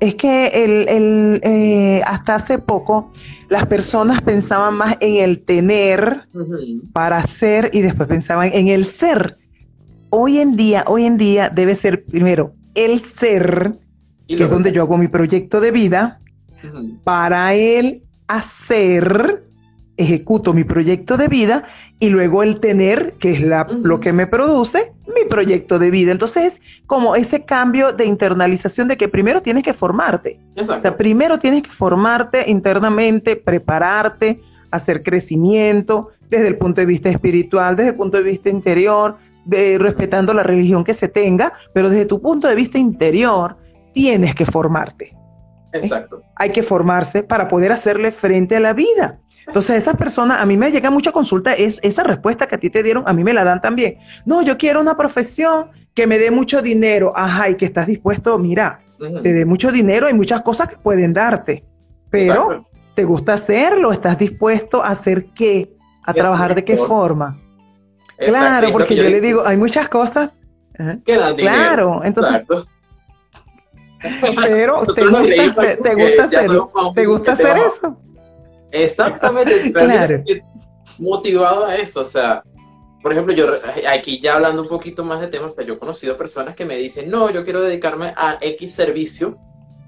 [0.00, 3.10] Es que el, el, eh, hasta hace poco
[3.48, 6.26] las personas pensaban más en el tener
[6.92, 9.38] para ser y después pensaban en el ser.
[10.10, 13.72] Hoy en día, hoy en día debe ser primero el ser,
[14.28, 16.20] que es donde yo hago mi proyecto de vida,
[17.04, 19.40] para el hacer
[19.96, 21.64] ejecuto mi proyecto de vida
[22.00, 26.12] y luego el tener, que es la, lo que me produce, mi proyecto de vida.
[26.12, 30.38] Entonces, como ese cambio de internalización de que primero tienes que formarte.
[30.56, 37.08] O sea, primero tienes que formarte internamente, prepararte, hacer crecimiento desde el punto de vista
[37.08, 41.90] espiritual, desde el punto de vista interior, de, respetando la religión que se tenga, pero
[41.90, 43.56] desde tu punto de vista interior
[43.92, 45.16] tienes que formarte.
[45.72, 46.22] Exacto.
[46.36, 49.18] Hay que formarse para poder hacerle frente a la vida.
[49.46, 52.70] Entonces, esas personas, a mí me llega mucha consulta, es esa respuesta que a ti
[52.70, 53.98] te dieron, a mí me la dan también.
[54.24, 57.12] No, yo quiero una profesión que me dé mucho dinero.
[57.14, 61.12] Ajá, y que estás dispuesto, mira, te dé mucho dinero, hay muchas cosas que pueden
[61.12, 61.64] darte,
[62.10, 63.92] pero ¿te gusta hacerlo?
[63.92, 65.70] ¿Estás dispuesto a hacer qué?
[66.04, 67.40] ¿A trabajar de qué forma?
[68.18, 70.40] Claro, porque yo, le digo, hay muchas cosas.
[71.04, 72.42] Que dan claro, entonces.
[74.36, 77.98] Pero te gusta, te gusta hacerlo, te gusta hacer eso.
[78.74, 79.72] Exactamente,
[80.98, 82.42] motivado a eso, o sea,
[83.02, 83.46] por ejemplo, yo
[83.88, 86.64] aquí ya hablando un poquito más de temas, o sea, yo he conocido personas que
[86.64, 89.38] me dicen, no, yo quiero dedicarme a X servicio,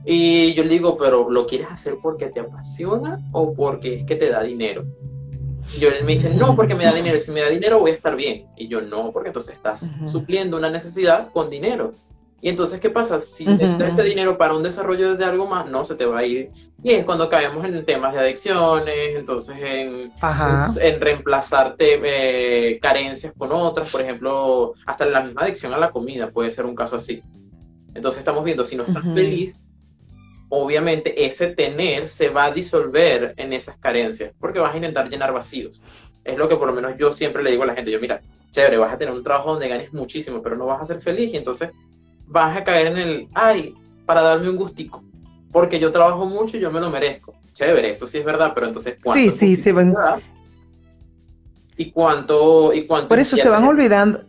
[0.09, 4.15] y yo le digo, pero ¿lo quieres hacer porque te apasiona o porque es que
[4.15, 4.85] te da dinero?
[5.77, 7.81] Y yo, él me dice, no, porque me da dinero, y si me da dinero
[7.81, 8.47] voy a estar bien.
[8.57, 11.95] Y yo, no, porque entonces estás supliendo una necesidad con dinero.
[12.47, 13.19] Y entonces, ¿qué pasa?
[13.19, 16.25] Si necesitas ese dinero para un desarrollo de algo más, no, se te va a
[16.25, 16.53] ir.
[16.81, 20.13] Y es cuando caemos en temas de adicciones, entonces en,
[20.81, 26.31] en, reemplazarte eh, carencias con otras, por ejemplo, hasta la misma adicción a la comida
[26.31, 27.21] puede ser un caso así.
[27.97, 29.61] Entonces estamos viendo, si no estás feliz,
[30.49, 35.33] obviamente ese tener se va a disolver en esas carencias, porque vas a intentar llenar
[35.33, 35.83] vacíos.
[36.23, 38.21] es lo que por lo menos yo siempre le digo a la gente, yo mira,
[38.53, 41.35] chévere, vas a tener un trabajo donde ganes muchísimo, pero no vas a ser feliz
[41.35, 41.73] y entonces
[42.27, 45.05] vas a caer en el, ay, para darme un gustico,
[45.53, 47.35] porque yo trabajo mucho y yo me lo merezco.
[47.55, 49.31] Chévere, eso sí es verdad, pero entonces ¿cuánto?
[49.31, 49.95] Sí, sí, se van.
[51.79, 54.21] ¿Y cuánto, y cuánto Por eso se van olvidando,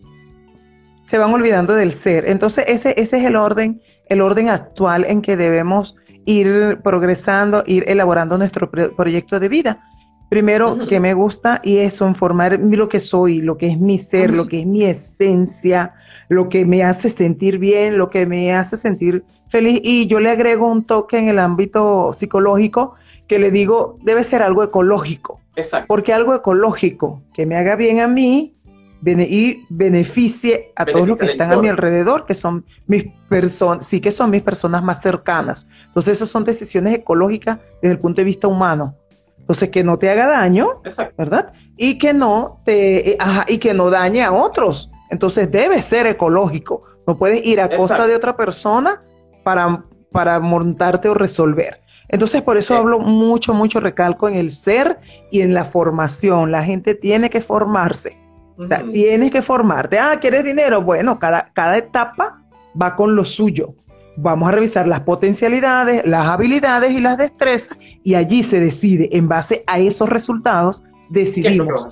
[1.04, 2.28] se van olvidando del ser.
[2.28, 7.86] Entonces ese, ese es el orden, el orden actual en que debemos ir progresando, ir
[7.88, 9.82] elaborando nuestro proyecto de vida.
[10.30, 13.98] Primero, que me gusta y eso, en formar lo que soy, lo que es mi
[13.98, 15.94] ser, lo que es mi esencia,
[16.30, 19.80] lo que me hace sentir bien, lo que me hace sentir feliz.
[19.84, 22.96] Y yo le agrego un toque en el ámbito psicológico
[23.28, 25.40] que le digo, debe ser algo ecológico.
[25.56, 25.88] Exacto.
[25.88, 28.58] Porque algo ecológico que me haga bien a mí
[29.04, 34.02] y beneficie a todos los que están a mi alrededor, que son mis personas, sí
[34.02, 35.68] que son mis personas más cercanas.
[35.88, 38.96] Entonces, esas son decisiones ecológicas desde el punto de vista humano.
[39.40, 40.82] Entonces, que no te haga daño,
[41.18, 41.54] ¿verdad?
[41.78, 44.90] Y que no te, eh, y que no dañe a otros.
[45.10, 46.84] Entonces, debe ser ecológico.
[47.06, 49.02] No puedes ir a costa de otra persona
[49.44, 51.82] para, para montarte o resolver.
[52.10, 55.00] Entonces, por eso hablo mucho, mucho recalco en el ser
[55.32, 56.52] y en la formación.
[56.52, 58.18] La gente tiene que formarse.
[58.58, 60.00] O sea, tienes que formarte.
[60.00, 60.82] Ah, ¿quieres dinero?
[60.82, 62.42] Bueno, cada, cada etapa
[62.80, 63.76] va con lo suyo.
[64.16, 69.28] Vamos a revisar las potencialidades, las habilidades y las destrezas y allí se decide, en
[69.28, 71.88] base a esos resultados, decidimos.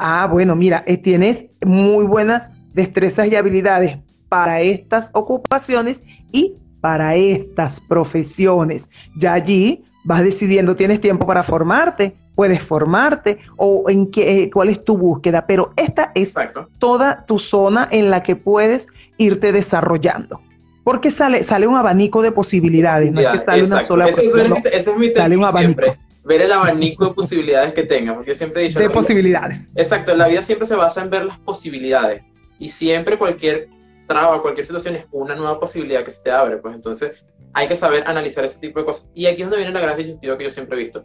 [0.00, 3.98] Ah, bueno, mira, eh, tienes muy buenas destrezas y habilidades
[4.28, 8.88] para estas ocupaciones y para estas profesiones.
[9.16, 14.68] Ya allí vas decidiendo, tienes tiempo para formarte, puedes formarte o en qué, eh, cuál
[14.68, 16.34] es tu búsqueda, pero esta es
[16.78, 20.40] toda tu zona en la que puedes irte desarrollando.
[20.84, 24.76] Porque sale, sale un abanico de posibilidades, no es que sale una sola ese, ese,
[24.76, 25.82] es mi sale un abanico.
[25.82, 28.78] Siempre, ver el abanico de posibilidades que tenga, porque siempre he dicho...
[28.78, 29.70] De posibilidades.
[29.74, 32.22] exacto, la vida siempre se basa en ver las posibilidades
[32.58, 33.68] y siempre cualquier
[34.06, 37.76] traba, cualquier situación es una nueva posibilidad que se te abre, pues entonces hay que
[37.76, 39.08] saber analizar ese tipo de cosas.
[39.14, 41.04] Y aquí es donde viene la gran disyuntiva que yo siempre he visto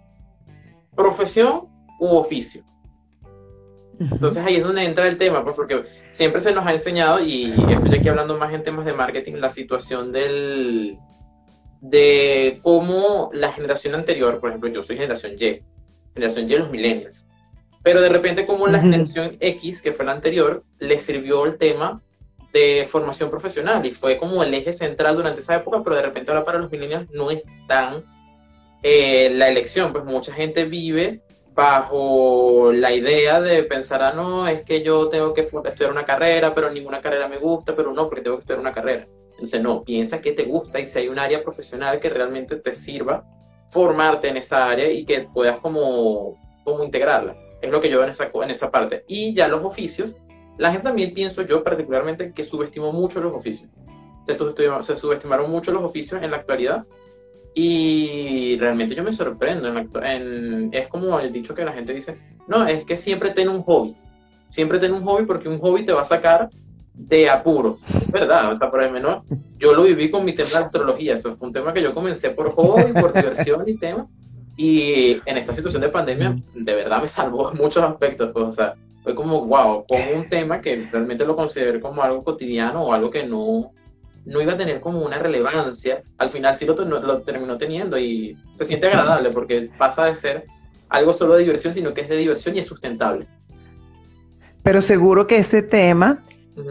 [0.96, 1.68] profesión
[2.00, 2.64] u oficio.
[4.00, 7.54] Entonces ahí es donde entra el tema, pues porque siempre se nos ha enseñado, y
[7.70, 10.98] estoy aquí hablando más en temas de marketing, la situación del
[11.82, 15.62] de cómo la generación anterior, por ejemplo, yo soy generación Y,
[16.14, 17.28] generación Y los millennials,
[17.84, 22.02] pero de repente como la generación X, que fue la anterior, le sirvió el tema
[22.52, 26.32] de formación profesional y fue como el eje central durante esa época, pero de repente
[26.32, 28.04] ahora para los millennials no es tan
[28.84, 31.22] eh, la elección, pues mucha gente vive
[31.54, 36.54] bajo la idea de pensar, ah, no, es que yo tengo que estudiar una carrera,
[36.54, 39.08] pero ninguna carrera me gusta, pero no, porque tengo que estudiar una carrera.
[39.38, 42.72] Entonces, no, piensa que te gusta y si hay un área profesional que realmente te
[42.72, 43.24] sirva
[43.68, 47.38] formarte en esa área y que puedas como, como integrarla.
[47.62, 49.04] Es lo que yo veo en esa, en esa parte.
[49.08, 50.16] Y ya los oficios,
[50.58, 53.70] la gente también pienso yo particularmente que subestimó mucho los oficios.
[54.26, 56.86] Se, se subestimaron mucho los oficios en la actualidad
[57.54, 59.68] y realmente yo me sorprendo.
[60.04, 63.64] En es como el dicho que la gente dice, no, es que siempre ten un
[63.64, 63.96] hobby.
[64.50, 66.50] Siempre ten un hobby porque un hobby te va a sacar
[66.98, 67.80] de apuros.
[67.90, 69.24] Es verdad, o sea, por ejemplo,
[69.58, 71.14] yo lo viví con mi tema de astrología.
[71.14, 74.08] Eso fue un tema que yo comencé por hobby, por diversión y tema.
[74.58, 78.32] Y en esta situación de pandemia, de verdad me salvó muchos aspectos.
[78.34, 82.24] Pues, o sea, fue como, wow, como un tema que realmente lo considero como algo
[82.24, 83.72] cotidiano o algo que no,
[84.26, 88.38] no iba a tener como una relevancia, al final sí lo, lo, terminó teniendo y
[88.56, 90.46] se siente agradable porque pasa de ser
[90.90, 93.28] algo solo de diversión, sino que es de diversión y es sustentable.
[94.64, 96.24] Pero seguro que ese tema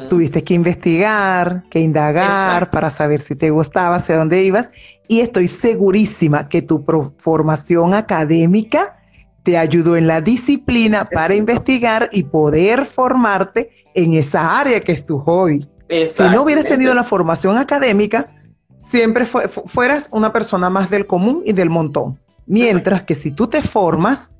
[0.09, 4.70] tuviste que investigar, que indagar para saber si te gustaba, hacia dónde ibas
[5.09, 6.85] y estoy segurísima que tu
[7.18, 8.96] formación académica
[9.42, 15.07] te ayudó en la disciplina para investigar y poder formarte en esa área que es
[15.07, 15.68] tu hobby.
[15.88, 18.35] Si no hubieras tenido la formación académica,
[18.79, 22.18] siempre fueras una persona más del común y del montón.
[22.46, 24.33] Mientras que si tú te formas,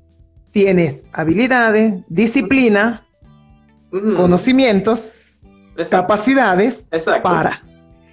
[0.51, 3.05] tienes habilidades, disciplina,
[3.89, 5.16] conocimientos,
[5.89, 6.87] capacidades
[7.23, 7.63] para.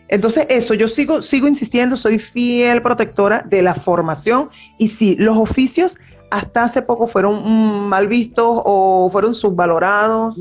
[0.08, 5.36] Entonces, eso, yo sigo, sigo insistiendo, soy fiel protectora de la formación y sí, los
[5.36, 5.98] oficios
[6.30, 10.36] hasta hace poco fueron mm, mal vistos o fueron subvalorados.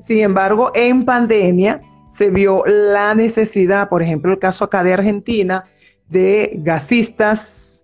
[0.00, 5.64] Sin embargo, en pandemia, se vio la necesidad, por ejemplo, el caso acá de Argentina,
[6.08, 7.82] de gasistas,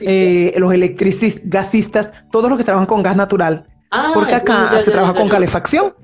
[0.00, 3.66] eh, los electricistas, gasistas, todos los que trabajan con gas natural.
[3.90, 5.94] Ah, porque acá se trabaja con calefacción.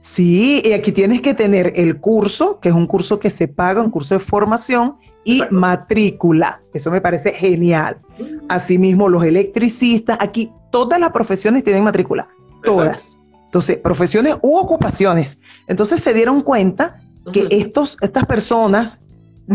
[0.00, 3.82] Sí, y aquí tienes que tener el curso, que es un curso que se paga,
[3.82, 6.60] un curso de formación, y matrícula.
[6.72, 7.98] Eso me parece genial.
[8.18, 8.46] Mm.
[8.48, 12.28] Asimismo, los electricistas, aquí todas las profesiones tienen matrícula.
[12.64, 13.18] todas.
[13.46, 15.38] Entonces, profesiones u ocupaciones.
[15.66, 17.00] Entonces se dieron cuenta
[17.32, 19.00] que estos, estas personas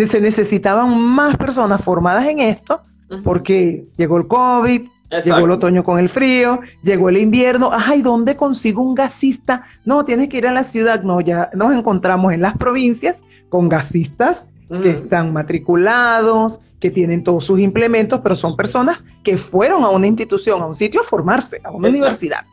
[0.06, 2.82] se necesitaban más personas formadas en esto
[3.24, 4.82] porque llegó el COVID,
[5.24, 9.66] llegó el otoño con el frío, llegó el invierno, ay, ¿dónde consigo un gasista?
[9.86, 13.70] No, tienes que ir a la ciudad, no, ya nos encontramos en las provincias con
[13.70, 14.48] gasistas
[14.82, 20.08] que están matriculados, que tienen todos sus implementos, pero son personas que fueron a una
[20.08, 22.46] institución, a un sitio a formarse, a una universidad,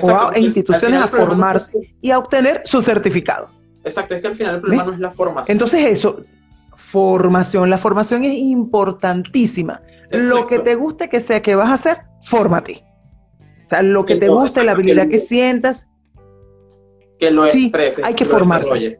[0.00, 3.48] o a instituciones a formarse y a obtener su certificado.
[3.84, 5.52] Exacto, es que al final el problema no es la formación.
[5.52, 6.20] Entonces eso,
[6.76, 9.80] formación, la formación es importantísima.
[10.12, 12.84] Lo que te guste que sea que vas a hacer, fórmate.
[13.64, 15.86] O sea, lo que te guste, la habilidad que, sientas.
[17.18, 17.72] Que lo sí,
[18.02, 18.98] hay que formarse.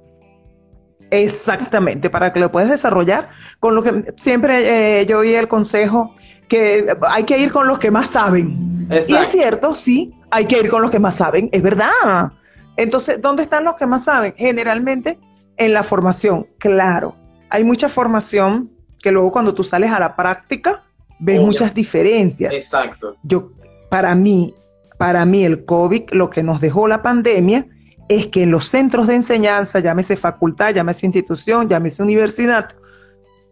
[1.11, 3.29] Exactamente, para que lo puedas desarrollar
[3.61, 6.14] con lo que siempre eh, yo oí el consejo
[6.48, 8.88] que hay que ir con los que más saben.
[8.90, 12.33] Y es cierto, sí, hay que ir con los que más saben, es verdad.
[12.77, 14.35] Entonces, ¿dónde están los que más saben?
[14.37, 15.18] Generalmente
[15.59, 17.14] en la formación, claro.
[17.51, 18.70] Hay mucha formación
[19.03, 20.85] que luego cuando tú sales a la práctica
[21.22, 22.54] ves muchas diferencias.
[22.54, 23.16] Exacto.
[23.22, 23.52] Yo,
[23.88, 24.54] para mí,
[24.98, 27.66] para mí el COVID, lo que nos dejó la pandemia
[28.08, 32.70] es que en los centros de enseñanza, llámese facultad, llámese institución, llámese universidad,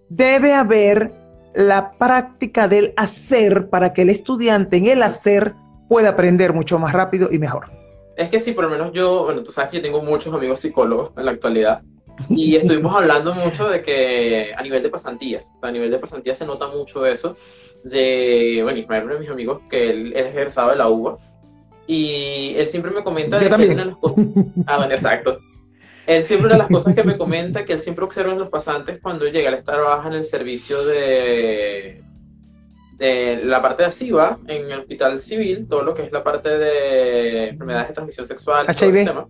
[0.08, 1.12] debe haber
[1.54, 5.54] la práctica del hacer para que el estudiante en el hacer
[5.88, 7.70] pueda aprender mucho más rápido y mejor.
[8.16, 10.60] Es que sí, por lo menos yo, bueno, tú sabes que yo tengo muchos amigos
[10.60, 11.82] psicólogos en la actualidad
[12.28, 16.46] y estuvimos hablando mucho de que a nivel de pasantías, a nivel de pasantías se
[16.46, 17.36] nota mucho eso
[17.82, 21.18] de, bueno, uno de mis amigos que él es egresado de la UBA
[21.86, 24.24] y él siempre me comenta de que una de las cosas,
[24.66, 25.40] ah, bueno, exacto,
[26.06, 28.48] él siempre una de las cosas que me comenta que él siempre observa en los
[28.48, 32.02] pasantes cuando llega, él trabaja en el servicio de
[33.00, 36.50] de la parte de ASIVA en el hospital civil, todo lo que es la parte
[36.50, 39.26] de enfermedades de transmisión sexual, todo ese tema,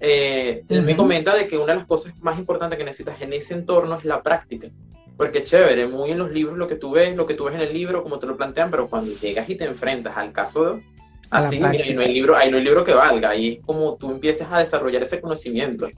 [0.00, 3.34] eh, él me comenta de que una de las cosas más importantes que necesitas en
[3.34, 4.68] ese entorno es la práctica.
[5.16, 7.60] Porque chévere, muy en los libros lo que tú ves, lo que tú ves en
[7.60, 10.82] el libro, como te lo plantean, pero cuando llegas y te enfrentas al caso de,
[11.28, 13.96] así, mira, y no hay libro, hay no hay libro que valga, y es como
[13.96, 15.88] tú empiezas a desarrollar ese conocimiento.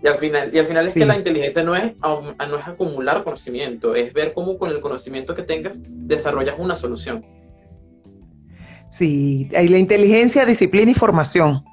[0.00, 3.24] Y al final, y al final es que la inteligencia no es, no es acumular
[3.24, 7.26] conocimiento, es ver cómo con el conocimiento que tengas desarrollas una solución.
[8.90, 11.64] Sí, la inteligencia, disciplina y formación.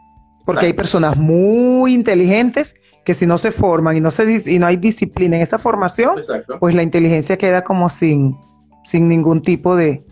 [0.46, 4.68] Porque hay personas muy inteligentes que si no se forman y no, se, y no
[4.68, 6.16] hay disciplina en esa formación,
[6.60, 8.36] pues la inteligencia queda como sin,
[8.84, 10.04] sin ningún tipo de,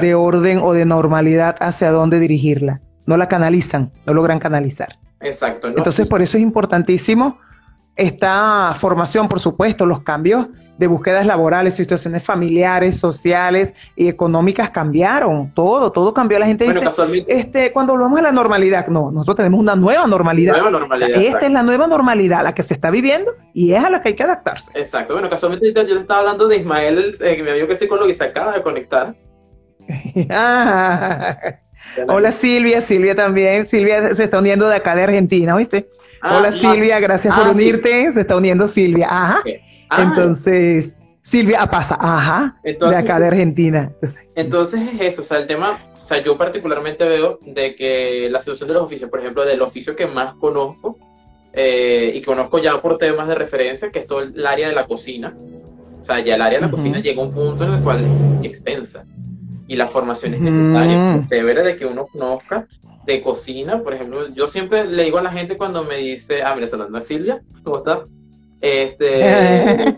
[0.00, 2.80] de orden o de normalidad hacia dónde dirigirla.
[3.06, 4.98] No la canalizan, no logran canalizar.
[5.20, 5.68] Exacto.
[5.68, 7.38] Entonces, por eso es importantísimo
[7.96, 10.46] esta formación, por supuesto, los cambios
[10.80, 16.38] de búsquedas laborales, situaciones familiares, sociales y económicas cambiaron, todo, todo cambió.
[16.38, 16.88] La gente dice,
[17.28, 20.56] este, cuando volvemos a la normalidad, no, nosotros tenemos una nueva normalidad.
[21.14, 24.08] esta es la nueva normalidad, la que se está viviendo y es a la que
[24.08, 24.72] hay que adaptarse.
[24.74, 28.08] Exacto, bueno, casualmente yo te estaba hablando de Ismael, eh, mi amigo que es psicólogo
[28.08, 29.14] y se acaba de conectar.
[32.08, 35.90] Hola Silvia, Silvia también, Silvia se está uniendo de acá de Argentina, ¿oíste?
[36.22, 38.10] Ah, Hola Silvia, gracias por ah, unirte.
[38.12, 39.08] Se está uniendo Silvia.
[39.10, 39.42] Ajá.
[39.90, 40.04] Ah.
[40.04, 43.92] entonces, Silvia pasa, ajá, de acá de Argentina.
[44.34, 48.40] Entonces es eso, o sea, el tema, o sea, yo particularmente veo de que la
[48.40, 50.96] solución de los oficios, por ejemplo, del oficio que más conozco,
[51.52, 54.86] eh, y conozco ya por temas de referencia, que es todo el área de la
[54.86, 55.34] cocina.
[56.00, 58.04] O sea, ya el área de la cocina llega a un punto en el cual
[58.42, 59.04] es extensa
[59.66, 61.26] y la formación es necesaria.
[61.28, 62.66] Debe de que uno conozca
[63.04, 66.54] de cocina, por ejemplo, yo siempre le digo a la gente cuando me dice, ah,
[66.54, 68.04] mira, saludando a Silvia, ¿cómo está?
[68.60, 69.20] Este,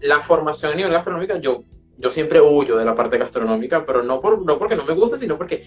[0.00, 1.64] la formación a nivel gastronómica, yo,
[1.98, 5.16] yo siempre huyo de la parte gastronómica, pero no, por, no porque no me gusta,
[5.16, 5.64] sino porque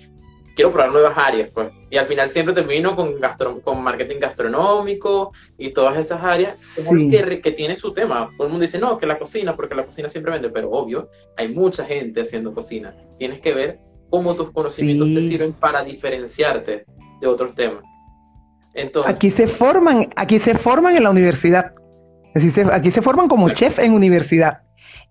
[0.56, 1.72] quiero probar nuevas áreas, pues.
[1.90, 7.42] Y al final siempre termino con, gastro, con marketing gastronómico y todas esas áreas que,
[7.42, 8.32] que, tiene su tema.
[8.36, 11.10] Todo el mundo dice, no, que la cocina, porque la cocina siempre vende, pero obvio,
[11.38, 12.96] hay mucha gente haciendo cocina.
[13.20, 16.86] Tienes que ver cómo tus conocimientos te sirven para diferenciarte
[17.22, 17.84] de otros temas.
[18.78, 21.74] Entonces, aquí se forman, aquí se forman en la universidad.
[22.72, 24.60] Aquí se forman como chef en universidad.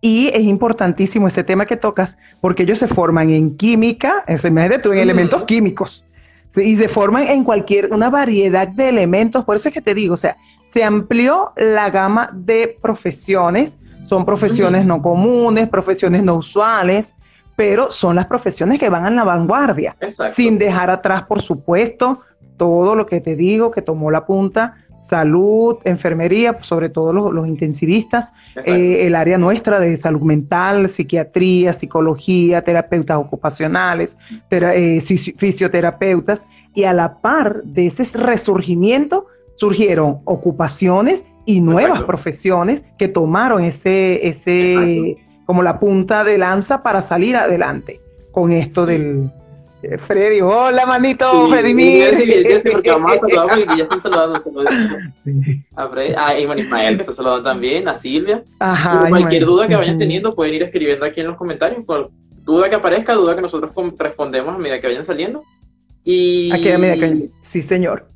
[0.01, 4.39] Y es importantísimo este tema que tocas, porque ellos se forman en química, en,
[4.81, 6.07] tú, en elementos químicos,
[6.55, 9.45] y se forman en cualquier, una variedad de elementos.
[9.45, 14.25] Por eso es que te digo, o sea, se amplió la gama de profesiones, son
[14.25, 17.15] profesiones no comunes, profesiones no usuales,
[17.57, 19.97] pero son las profesiones que van a la vanguardia,
[20.31, 22.21] sin dejar atrás, por supuesto,
[22.57, 24.77] todo lo que te digo, que tomó la punta
[25.07, 28.33] salud, enfermería, sobre todo los, intensivistas,
[28.65, 34.19] eh, el área nuestra de salud mental, psiquiatría, psicología, terapeutas ocupacionales,
[34.51, 36.45] eh, fisioterapeutas,
[36.75, 44.27] y a la par de ese resurgimiento surgieron ocupaciones y nuevas profesiones que tomaron ese,
[44.27, 48.01] ese como la punta de lanza para salir adelante
[48.33, 49.31] con esto del
[50.07, 51.75] Freddy, hola manito, Freddy
[52.61, 54.39] Sí, porque vamos a saludar porque ya están saludando.
[55.77, 58.43] A Freddy, a ah, Ismael que está saludando también, a Silvia.
[58.59, 59.09] Ajá.
[59.09, 61.85] cualquier duda que vayan teniendo pueden ir escribiendo aquí en los comentarios.
[61.85, 62.09] Cual
[62.43, 65.43] duda que aparezca, duda que nosotros respondemos a medida que vayan saliendo.
[66.05, 66.53] Y...
[66.53, 67.29] Aquí a medida que...
[67.43, 68.07] Sí, señor.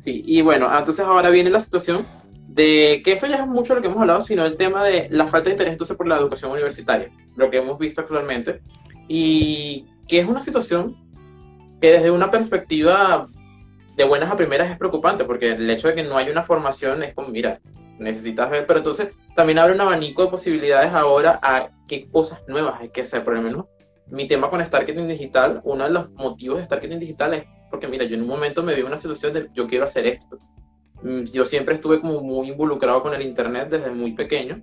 [0.00, 2.06] Sí, y bueno, entonces ahora viene la situación
[2.48, 5.26] de que esto ya es mucho lo que hemos hablado, sino el tema de la
[5.26, 8.62] falta de interés entonces por la educación universitaria, lo que hemos visto actualmente,
[9.08, 10.96] y que es una situación
[11.80, 13.26] que desde una perspectiva
[13.96, 17.02] de buenas a primeras es preocupante, porque el hecho de que no hay una formación
[17.02, 17.60] es como, mira,
[17.98, 22.80] necesitas ver, pero entonces también abre un abanico de posibilidades ahora a qué cosas nuevas
[22.80, 23.66] hay que hacer, por lo menos
[24.08, 28.04] mi tema con Starketing Digital, uno de los motivos de Starketing Digital es porque, mira,
[28.04, 30.38] yo en un momento me vi una situación de yo quiero hacer esto,
[31.02, 34.62] Mm, yo siempre estuve como muy involucrado con el Internet desde muy pequeño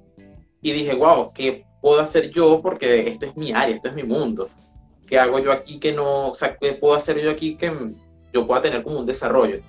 [0.62, 2.62] y dije, wow, ¿qué puedo hacer yo?
[2.62, 4.50] Porque esto es mi área, esto es mi mundo.
[5.14, 7.72] ¿Qué hago yo aquí que no, o sea, qué puedo hacer yo aquí que
[8.34, 9.59] yo pueda tener como un desarrollo?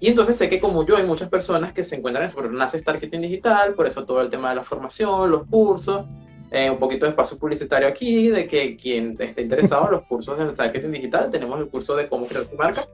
[0.00, 2.50] Y entonces sé que como yo hay muchas personas que se encuentran en eso, pero
[2.50, 6.04] nace Marketing Digital, por eso todo el tema de la formación, los cursos,
[6.50, 10.36] eh, un poquito de espacio publicitario aquí, de que quien esté interesado en los cursos
[10.36, 12.84] de marketing digital, tenemos el curso de cómo crear tu marca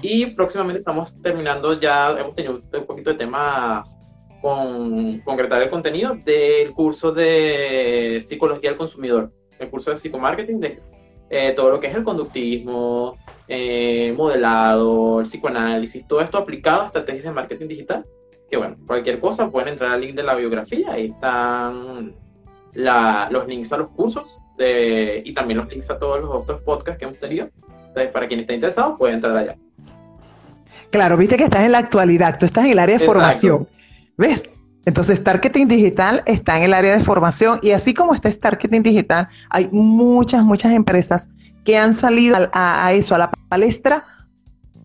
[0.00, 3.98] y próximamente estamos terminando ya, hemos tenido un poquito de temas
[4.40, 10.93] con concretar el contenido del curso de psicología del consumidor, el curso de psicomarketing, de
[11.30, 13.16] eh, todo lo que es el conductismo,
[13.48, 18.04] eh, modelado, el psicoanálisis, todo esto aplicado a estrategias de marketing digital.
[18.50, 22.14] Que bueno, cualquier cosa pueden entrar al link de la biografía, ahí están
[22.74, 27.04] los links a los cursos y también los links a todos los otros podcasts que
[27.04, 27.48] hemos tenido.
[27.88, 29.56] Entonces, para quien esté interesado, puede entrar allá.
[30.90, 33.66] Claro, viste que estás en la actualidad, tú estás en el área de formación.
[34.16, 34.48] ¿Ves?
[34.86, 39.28] Entonces, Targeting Digital está en el área de formación y así como está Targeting Digital,
[39.50, 41.28] hay muchas, muchas empresas
[41.64, 44.04] que han salido a, a, eso, a la palestra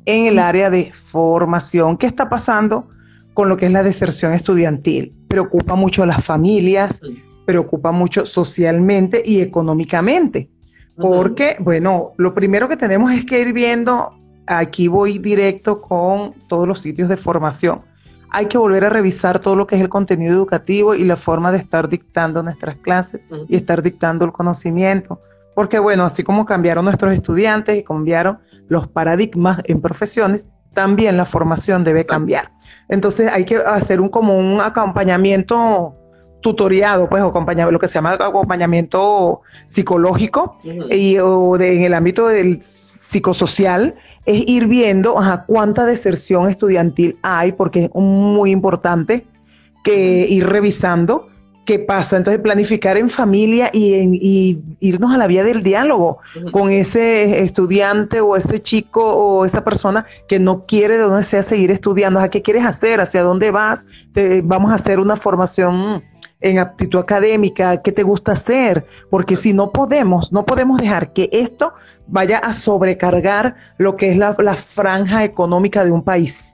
[0.06, 1.98] en el área de formación.
[1.98, 2.88] ¿Qué está pasando
[3.34, 5.14] con lo que es la deserción estudiantil?
[5.28, 7.02] Preocupa mucho a las familias,
[7.46, 10.50] preocupa mucho socialmente y económicamente.
[10.96, 14.14] Porque, bueno, lo primero que tenemos es que ir viendo,
[14.48, 17.82] aquí voy directo con todos los sitios de formación.
[18.32, 21.52] Hay que volver a revisar todo lo que es el contenido educativo y la forma
[21.52, 25.20] de estar dictando nuestras clases y estar dictando el conocimiento.
[25.56, 31.26] Porque, bueno, así como cambiaron nuestros estudiantes y cambiaron los paradigmas en profesiones, también la
[31.26, 32.52] formación debe cambiar.
[32.88, 35.96] Entonces hay que hacer un como un acompañamiento
[36.42, 37.32] tutoriado, pues, o
[37.72, 44.68] lo que se llama acompañamiento psicológico y o en el ámbito del psicosocial, es ir
[44.68, 45.16] viendo
[45.48, 49.26] cuánta deserción estudiantil hay, porque es muy importante
[49.84, 51.30] que ir revisando
[51.70, 52.18] qué pasa.
[52.18, 54.16] Entonces, planificar en familia y, en,
[54.80, 56.18] irnos a la vía del diálogo
[56.52, 61.44] con ese estudiante o ese chico o esa persona que no quiere de donde sea
[61.44, 62.20] seguir estudiando.
[62.20, 63.02] ¿A qué quieres hacer?
[63.02, 63.86] ¿Hacia dónde vas?
[64.44, 66.04] vamos a hacer una formación
[66.42, 71.30] en aptitud académica, qué te gusta hacer, porque si no podemos, no podemos dejar que
[71.32, 71.74] esto
[72.12, 76.54] vaya a sobrecargar lo que es la, franja económica de un país.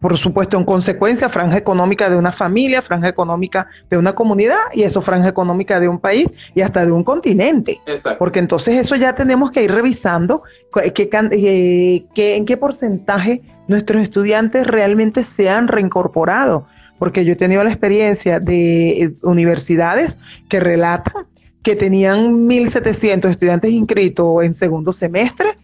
[0.00, 4.82] Por supuesto, en consecuencia, franja económica de una familia, franja económica de una comunidad y
[4.82, 7.80] eso franja económica de un país y hasta de un continente.
[8.18, 10.42] Porque entonces eso ya tenemos que ir revisando
[10.82, 16.66] eh, en qué porcentaje nuestros estudiantes realmente se han reincorporado
[16.98, 20.16] porque yo he tenido la experiencia de eh, universidades
[20.48, 21.26] que relatan
[21.64, 25.56] que tenían 1.700 estudiantes inscritos en segundo semestre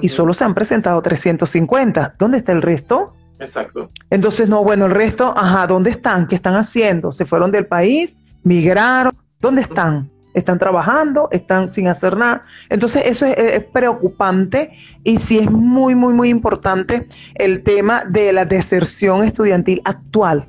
[0.00, 2.14] y solo se han presentado 350.
[2.18, 3.14] ¿Dónde está el resto?
[3.40, 3.90] Exacto.
[4.10, 6.28] Entonces, no, bueno, el resto, ajá, ¿dónde están?
[6.28, 7.10] ¿Qué están haciendo?
[7.10, 8.16] ¿Se fueron del país?
[8.44, 9.14] ¿Migraron?
[9.40, 10.10] ¿Dónde están?
[10.34, 11.28] ¿Están trabajando?
[11.32, 12.44] ¿Están sin hacer nada?
[12.68, 14.72] Entonces, eso es, es preocupante
[15.04, 20.46] y sí es muy, muy, muy importante el tema de la deserción estudiantil actual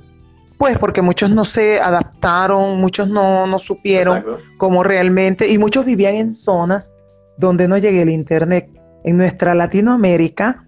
[0.57, 4.23] pues porque muchos no se adaptaron, muchos no, no supieron
[4.57, 6.91] cómo realmente, y muchos vivían en zonas
[7.37, 8.69] donde no llegue el Internet.
[9.03, 10.65] En nuestra Latinoamérica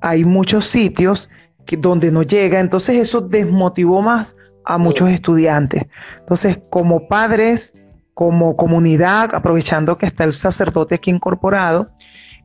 [0.00, 1.28] hay muchos sitios
[1.66, 5.84] que, donde no llega, entonces eso desmotivó más a muchos estudiantes.
[6.20, 7.74] Entonces, como padres,
[8.14, 11.90] como comunidad, aprovechando que está el sacerdote aquí incorporado,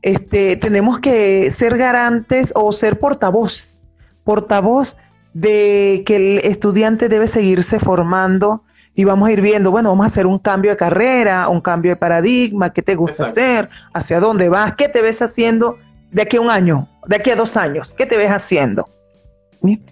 [0.02, 3.80] este, tenemos que ser garantes o ser portavoz,
[4.24, 4.96] portavoz
[5.34, 8.62] de que el estudiante debe seguirse formando
[8.94, 11.92] y vamos a ir viendo, bueno, vamos a hacer un cambio de carrera, un cambio
[11.92, 15.78] de paradigma, qué te gusta hacer, hacia dónde vas, qué te ves haciendo
[16.10, 18.88] de aquí a un año, de aquí a dos años, qué te ves haciendo,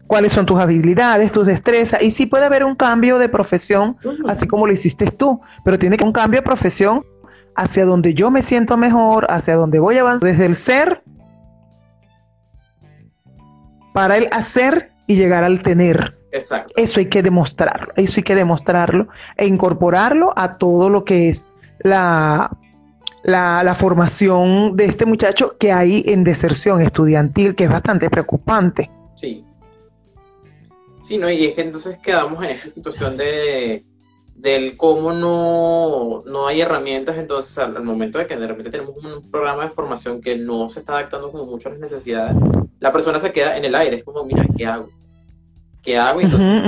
[0.08, 4.48] cuáles son tus habilidades, tus destrezas, y sí puede haber un cambio de profesión, así
[4.48, 7.04] como lo hiciste tú, pero tiene que un cambio de profesión
[7.54, 11.02] hacia donde yo me siento mejor, hacia donde voy a avanzar, desde el ser
[13.92, 16.16] para el hacer y llegar al tener.
[16.32, 16.74] Exacto.
[16.76, 21.46] Eso hay que demostrarlo, eso hay que demostrarlo e incorporarlo a todo lo que es
[21.80, 22.50] la,
[23.22, 28.90] la, formación de este muchacho que hay en deserción estudiantil, que es bastante preocupante.
[29.14, 29.44] Sí.
[31.02, 31.30] Sí, ¿no?
[31.30, 33.84] Y es que entonces quedamos en esta situación de
[34.36, 39.30] del cómo no, no hay herramientas, entonces al, momento de que de repente tenemos un
[39.30, 42.36] programa de formación que no se está adaptando como mucho a las necesidades,
[42.78, 44.88] la persona se queda en el aire, es como, mira, ¿qué hago?
[45.86, 46.20] ¿qué hago?
[46.20, 46.62] entonces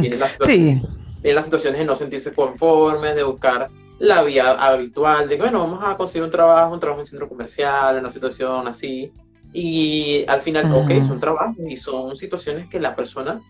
[0.00, 3.70] Vienen, las situaciones, de no sentirse conformes, de buscar
[4.00, 7.28] la vía habitual, de que, bueno, vamos a conseguir un trabajo, un trabajo en centro
[7.28, 9.12] comercial, en una situación así.
[9.52, 13.40] Y al final, ok, son trabajos y son situaciones que la persona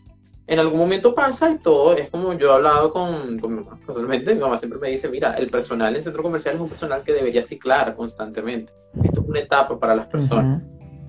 [0.53, 3.81] en algún momento pasa y todo, es como yo he hablado con, con mi mamá,
[3.87, 7.03] casualmente, mi mamá siempre me dice, mira, el personal en centro comercial es un personal
[7.03, 8.71] que debería ciclar constantemente.
[9.03, 10.63] Esto es una etapa para las personas.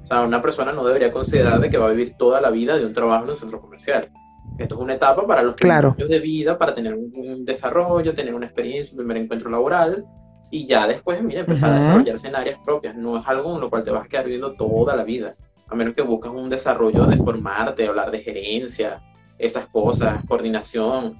[0.03, 2.77] O sea, una persona no debería considerar de que va a vivir toda la vida
[2.77, 4.09] de un trabajo en un centro comercial.
[4.57, 5.93] Esto es una etapa para los claro.
[5.97, 10.05] años de vida, para tener un, desarrollo, tener una experiencia, un primer encuentro laboral
[10.51, 12.95] y ya después, mira, empezar a desarrollarse en áreas propias.
[12.95, 15.35] No es algo en lo cual te vas a quedar viviendo toda la vida,
[15.67, 19.01] a menos que busques un desarrollo de formarte, hablar de gerencia,
[19.37, 21.17] esas cosas, coordinación.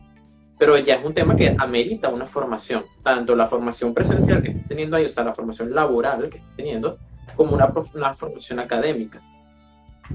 [0.57, 4.68] Pero ya es un tema que amerita una formación, tanto la formación presencial que estés
[4.68, 6.97] teniendo ahí, o sea, la formación laboral que estés teniendo,
[7.36, 9.22] como una, una formación académica.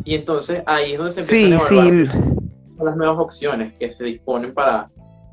[0.04, 2.38] Y entonces ahí es donde se empieza a evaluar
[2.70, 4.90] son las nuevas opciones que se disponen para,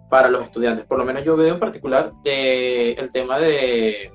[0.10, 0.86] para los estudiantes.
[0.86, 4.12] Por lo menos yo veo en particular de, el tema de,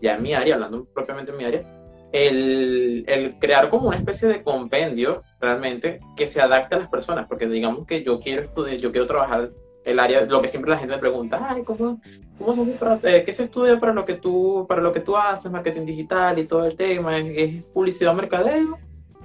[0.00, 1.79] ya en mi área, hablando propiamente en mi área,
[2.12, 7.26] el, el, crear como una especie de compendio realmente que se adapte a las personas,
[7.28, 9.50] porque digamos que yo quiero estudiar, yo quiero trabajar
[9.84, 12.00] el área, lo que siempre la gente me pregunta, Ay, ¿cómo,
[12.38, 12.62] cómo se
[13.04, 16.38] eh, ¿qué se estudia para lo que tú, para lo que tú haces, marketing digital
[16.38, 17.18] y todo el tema?
[17.18, 18.78] ¿Es, publicidad o mercadeo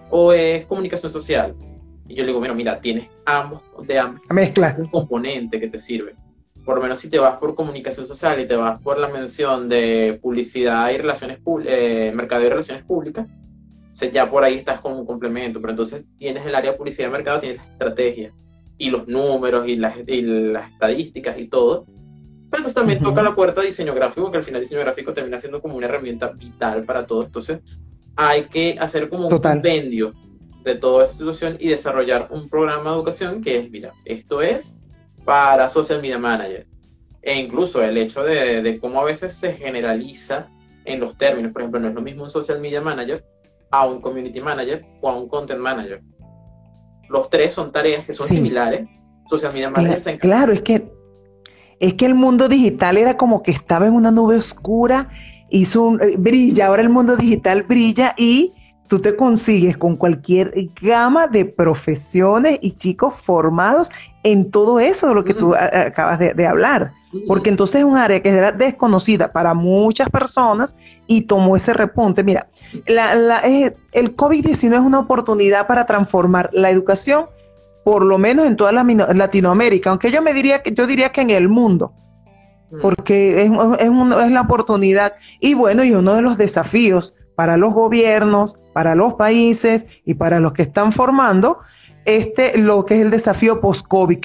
[0.10, 1.56] o es comunicación social?
[2.08, 4.76] Y yo le digo, bueno, mira, tienes ambos, de ambos, mezcla.
[4.78, 6.14] un componente que te sirve.
[6.66, 9.70] Por lo menos si te vas por comunicación social y te vas por la mención
[9.70, 13.28] de publicidad y relaciones eh, mercadeo y relaciones públicas,
[14.12, 17.12] ya por ahí estás con un complemento, pero entonces tienes el área de publicidad y
[17.12, 18.34] mercado, tienes la estrategia
[18.78, 21.86] y los números y las, las estadísticas y todo.
[21.86, 25.38] Pero entonces también toca la puerta de diseño gráfico, que al final diseño gráfico termina
[25.38, 27.24] siendo como una herramienta vital para todo.
[27.24, 27.60] Entonces
[28.16, 30.14] hay que hacer como un compendio
[30.64, 34.74] de toda esta situación y desarrollar un programa de educación que es, mira, esto es
[35.26, 36.68] para social media manager.
[37.22, 40.48] E incluso el hecho de, de cómo a veces se generaliza
[40.86, 43.26] en los términos, por ejemplo, no es lo mismo un social media manager
[43.72, 46.02] a un community manager o a un content manager.
[47.10, 48.88] Los tres son tareas que son similares.
[49.28, 50.88] Social media manager Claro, es que
[51.80, 55.10] es que el mundo digital era como que estaba en una nube oscura,
[55.50, 58.54] hizo un, eh, brilla, ahora el mundo digital brilla y
[58.88, 63.90] tú te consigues con cualquier gama de profesiones y chicos formados
[64.24, 66.92] en todo eso de lo que tú acabas de, hablar.
[67.28, 70.76] Porque entonces es un área que era desconocida para muchas personas
[71.08, 72.24] y tomó ese repunte.
[72.24, 72.48] Mira,
[72.88, 77.28] la, el COVID-19 es una oportunidad para transformar la educación,
[77.84, 81.22] por lo menos en toda la Latinoamérica, aunque yo me diría que yo diría que
[81.22, 81.94] en el mundo,
[82.82, 83.90] porque es, es,
[84.26, 89.14] es la oportunidad y bueno, y uno de los desafíos para los gobiernos, para los
[89.14, 91.60] países y para los que están formando
[92.06, 94.24] este lo que es el desafío post-COVID.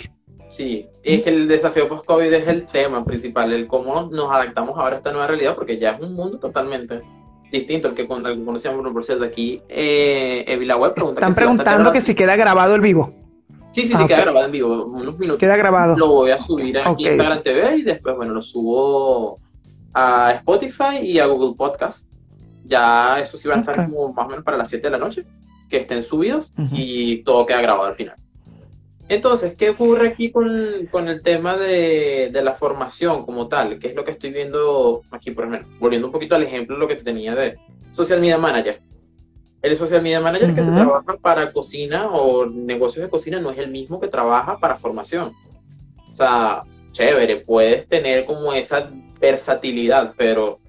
[0.49, 4.97] Sí, es que el desafío post-COVID es el tema principal, el cómo nos adaptamos ahora
[4.97, 7.03] a esta nueva realidad, porque ya es un mundo totalmente
[7.51, 10.45] distinto al que, conocíamos, por cierto, aquí eh,
[10.79, 13.13] Web pregunta Están preguntando que si queda grabado el vivo.
[13.71, 15.39] Sí, sí, sí, ah, queda grabado en vivo, unos minutos.
[15.39, 15.97] Queda grabado.
[15.97, 19.39] Lo voy a subir aquí en Instagram TV y después, bueno, lo subo
[19.95, 22.11] a Spotify y a Google Podcast
[22.71, 24.99] ya eso sí va a estar como más o menos para las 7 de la
[24.99, 25.27] noche,
[25.68, 28.16] que estén subidos y todo queda grabado al final.
[29.09, 33.81] Entonces, ¿qué ocurre aquí con, el tema de, la formación como tal?
[33.81, 35.68] ¿Qué es lo que estoy viendo aquí, por ejemplo?
[35.81, 37.59] Volviendo un poquito al ejemplo lo que te tenía de
[37.91, 38.81] Social Media Manager.
[39.62, 43.59] El Social Media Manager que te trabaja para cocina o negocios de cocina no es
[43.59, 45.33] el mismo que trabaja para formación.
[46.09, 46.62] O sea,
[46.93, 48.91] chévere, puedes tener como esa
[49.21, 50.60] versatilidad, pero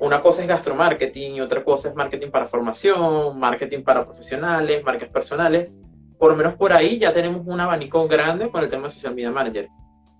[0.00, 5.08] una cosa es gastromarketing y otra cosa es marketing para formación, marketing para profesionales, marcas
[5.08, 5.70] personales.
[6.18, 9.14] por lo menos por ahí ya tenemos un abanico grande con el tema de social
[9.14, 9.68] media manager.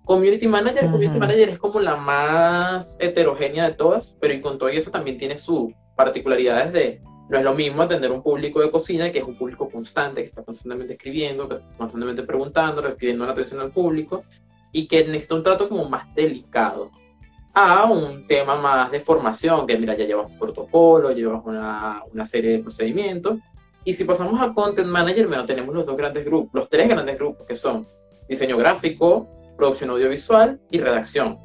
[0.05, 1.19] Community Manager, Community Ujú.
[1.19, 5.37] Manager es como la más heterogénea de todas, pero y con todo eso también tiene
[5.37, 9.37] sus particularidades de, no es lo mismo atender un público de cocina, que es un
[9.37, 14.23] público constante, que está constantemente escribiendo, que está constantemente preguntando, requiriendo la atención al público,
[14.71, 16.89] y que necesita un trato como más delicado,
[17.59, 22.25] a un tema más de formación, que mira, ya llevas un protocolo, llevas una, una
[22.25, 23.37] serie de procedimientos,
[23.83, 27.17] y si pasamos a Content Manager, bueno, tenemos los dos grandes grupos, los tres grandes
[27.17, 27.87] grupos, que son
[28.27, 31.39] diseño gráfico, producción audiovisual y redacción.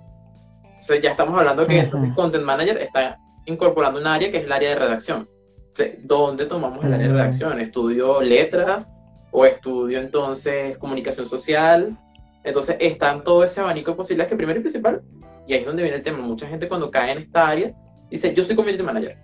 [0.65, 4.53] Entonces ya estamos hablando que entonces Content Manager está incorporando un área que es el
[4.53, 5.29] área de redacción.
[5.57, 7.61] Entonces, ¿Dónde tomamos el área de redacción?
[7.61, 8.93] ¿Estudio letras
[9.33, 11.97] o estudio entonces comunicación social?
[12.45, 15.03] Entonces están todo ese abanico de posibilidades que primero y principal,
[15.47, 17.73] y ahí es donde viene el tema, mucha gente cuando cae en esta área
[18.11, 19.17] dice, yo soy community manager.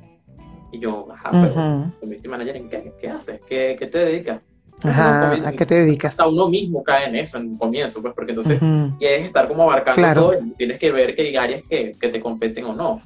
[0.73, 1.93] Y yo, ajá, pero Ujú.
[2.01, 3.41] community manager en qué, ¿Qué haces?
[3.49, 4.41] ¿Qué, qué te dedicas?
[4.83, 6.15] Ajá, ¿a qué te dedicas?
[6.15, 8.97] hasta uno mismo cae en eso en un comienzo, pues porque entonces Ujú.
[8.99, 10.21] quieres estar como abarcando Claro.
[10.23, 13.03] todo y tienes que ver que hay áreas que, que te competen o no.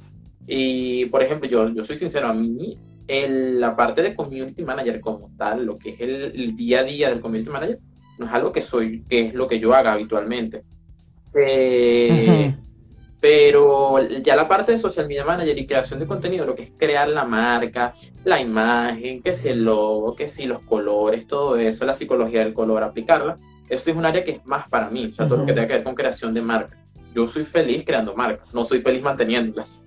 [0.47, 4.99] Y por ejemplo, yo, yo soy sincero, a mí el- la parte de community manager
[5.01, 7.79] como tal, lo que es el, el día a día del community manager,
[8.19, 10.63] no es algo que soy, que es lo que yo haga habitualmente.
[11.33, 12.64] Eh, Ujú.
[13.25, 16.71] Pero ya la parte de social media manager y creación de contenido, lo que es
[16.77, 17.91] crear la marca,
[18.23, 22.53] la imagen, que si el logo, que si los colores, todo eso, la psicología del
[22.53, 25.39] color, aplicarla, eso sí es un área que es más para mí, o sea, todo
[25.39, 26.77] lo que tenga que ver con creación de marca.
[27.15, 29.83] Yo soy feliz creando marcas, no soy feliz manteniéndolas.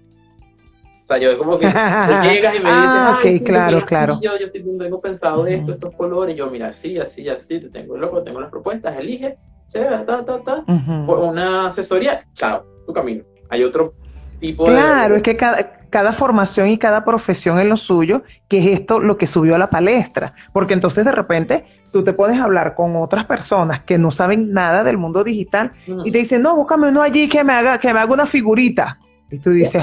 [1.05, 1.73] O sea, yo como que tú
[2.25, 4.19] llegas y me dices, Ah, "Ay, ok, sí, claro, mira, sí, claro.
[4.21, 5.73] yo, yo estoy- tengo pensado esto, Ujú.
[5.75, 9.39] estos colores, yo mira, así, así, así, te tengo el logo, tengo las propuestas, elige,
[9.69, 11.07] se ve, ta, ta, ta, Ujú.
[11.07, 13.23] por una asesoría, chao, tu camino.
[13.51, 13.93] Hay otro
[14.41, 14.73] tipo de...
[14.77, 18.99] Claro, es que cada, cada formación y cada profesión es lo suyo, que es esto
[18.99, 20.35] lo que subió a la palestra.
[20.53, 24.85] Porque entonces de repente tú te puedes hablar con otras personas que no saben nada
[24.85, 25.73] del mundo digital
[26.05, 28.99] y te dicen, no, búscame uno allí que me haga, que me haga una figurita.
[29.31, 29.83] Y tú dices,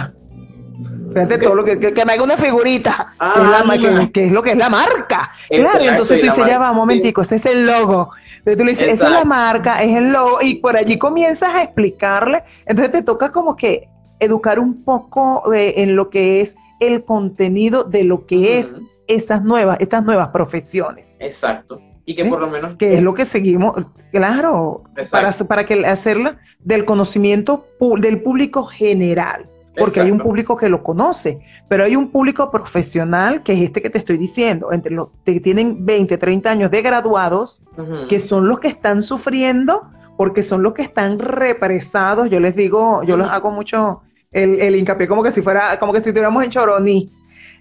[1.14, 3.64] fíjate todo lo que, que, que me haga una figurita, que, es la
[4.12, 5.32] que- es lo que es la marca.
[5.50, 8.10] Exacto, claro, entonces tú dices, ya va, un momentico, ese es el logo.
[8.46, 11.54] Entonces tú le dices, esa es la marca, es el logo, y por allí comienzas
[11.56, 12.44] a explicarle.
[12.68, 13.90] Entonces te toca como que
[14.20, 18.76] educar un poco eh, en lo que es el contenido de lo que es
[19.08, 21.18] esas nuevas, estas nuevas profesiones.
[21.20, 21.82] Exacto.
[22.06, 22.76] Y que por lo menos...
[22.76, 23.76] Que es lo que seguimos,
[24.12, 25.48] claro, para, Exacto.
[25.48, 30.84] para que hacerla del conocimiento pu- del público general, porque hay un público que lo
[30.84, 35.10] conoce, pero hay un público profesional, que es este que te estoy diciendo, entre los
[35.26, 37.62] que tienen 20, 30 años de graduados,
[38.10, 39.84] que son los que están sufriendo,
[40.18, 43.36] porque son los que están represados, yo les digo, yo les Ujú.
[43.36, 44.02] hago mucho
[44.32, 47.12] el, el hincapié como que si fuera, como que si estuviéramos en Choroní,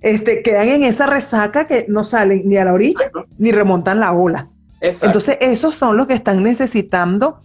[0.00, 4.12] este, quedan en esa resaca que no salen ni a la orilla, ni remontan la
[4.12, 4.48] ola.
[4.80, 5.06] Exacto.
[5.06, 7.40] Entonces, esos son los que están necesitando,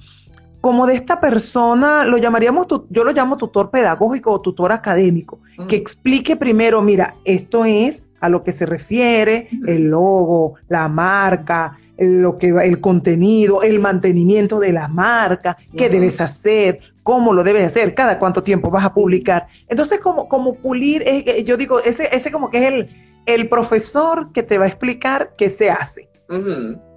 [0.62, 5.40] como de esta persona, lo llamaríamos, tu- yo lo llamo tutor pedagógico o tutor académico,
[5.58, 5.68] Ujú.
[5.68, 11.78] que explique primero, mira, esto es a lo que se refiere el logo, la marca,
[11.98, 17.44] el- lo que el contenido, el mantenimiento de la marca, qué debes hacer, cómo lo
[17.44, 19.48] debes hacer, cada cuánto tiempo vas a publicar.
[19.70, 22.90] Entonces, como, como pulir, eh, yo digo, ese, ese como que es el,
[23.26, 26.10] el profesor que te va a explicar qué se hace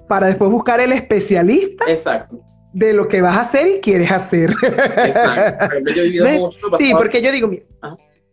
[0.09, 2.41] para después buscar el especialista Exacto.
[2.73, 4.51] De lo que vas a hacer y quieres hacer.
[4.63, 5.79] Exacto.
[5.95, 6.41] Yo he
[6.79, 7.65] Sí, porque yo digo, mira,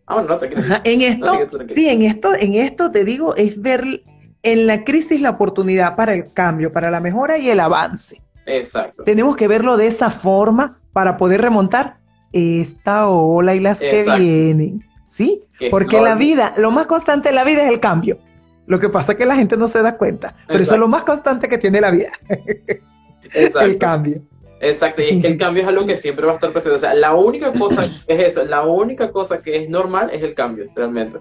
[0.10, 3.36] Ah, bueno, no, ajá, en No, esto, sigue sí, en esto, en esto te digo,
[3.36, 4.02] es ver
[4.42, 8.20] en la crisis la oportunidad para el cambio, para la mejora y el avance.
[8.48, 9.04] Exacto.
[9.04, 11.98] Tenemos que verlo de esa forma para poder remontar
[12.32, 14.18] esta ola y las Exacto.
[14.18, 15.44] que vienen, ¿sí?
[15.60, 18.18] Que Porque la vida, lo más constante en la vida es el cambio.
[18.66, 20.88] Lo que pasa es que la gente no se da cuenta, pero eso es lo
[20.88, 22.12] más constante que tiene la vida,
[23.34, 24.24] el cambio.
[24.62, 26.76] Exacto, y es que el cambio es algo que siempre va a estar presente.
[26.76, 30.34] O sea, la única cosa es eso, la única cosa que es normal es el
[30.34, 31.20] cambio, realmente.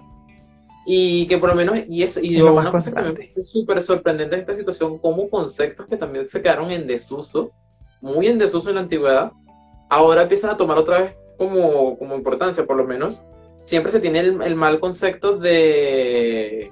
[0.85, 3.81] Y que por lo menos, y eso, y lo una cosa que me parece súper
[3.81, 7.51] sorprendente de esta situación, como conceptos que también se quedaron en desuso,
[8.01, 9.31] muy en desuso en la antigüedad,
[9.89, 13.21] ahora empiezan a tomar otra vez como, como importancia, por lo menos.
[13.61, 16.71] Siempre se tiene el, el mal concepto de,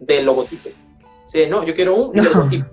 [0.00, 0.68] de logotipo.
[1.24, 2.22] Sí, no, yo quiero un No.
[2.22, 2.66] logotipo.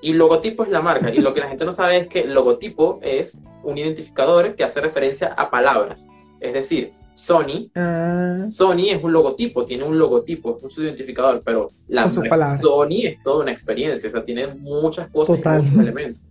[0.00, 1.12] Y logotipo es la marca.
[1.12, 4.80] Y lo que la gente no sabe es que logotipo es un identificador que hace
[4.80, 6.08] referencia a palabras.
[6.40, 11.70] Es decir, Sony, Ah, Sony es un logotipo, tiene un logotipo, es su identificador, pero
[11.88, 12.52] la marca.
[12.52, 15.58] Sony es toda una experiencia, o sea, tiene muchas cosas Total.
[15.58, 16.22] y muchos elementos.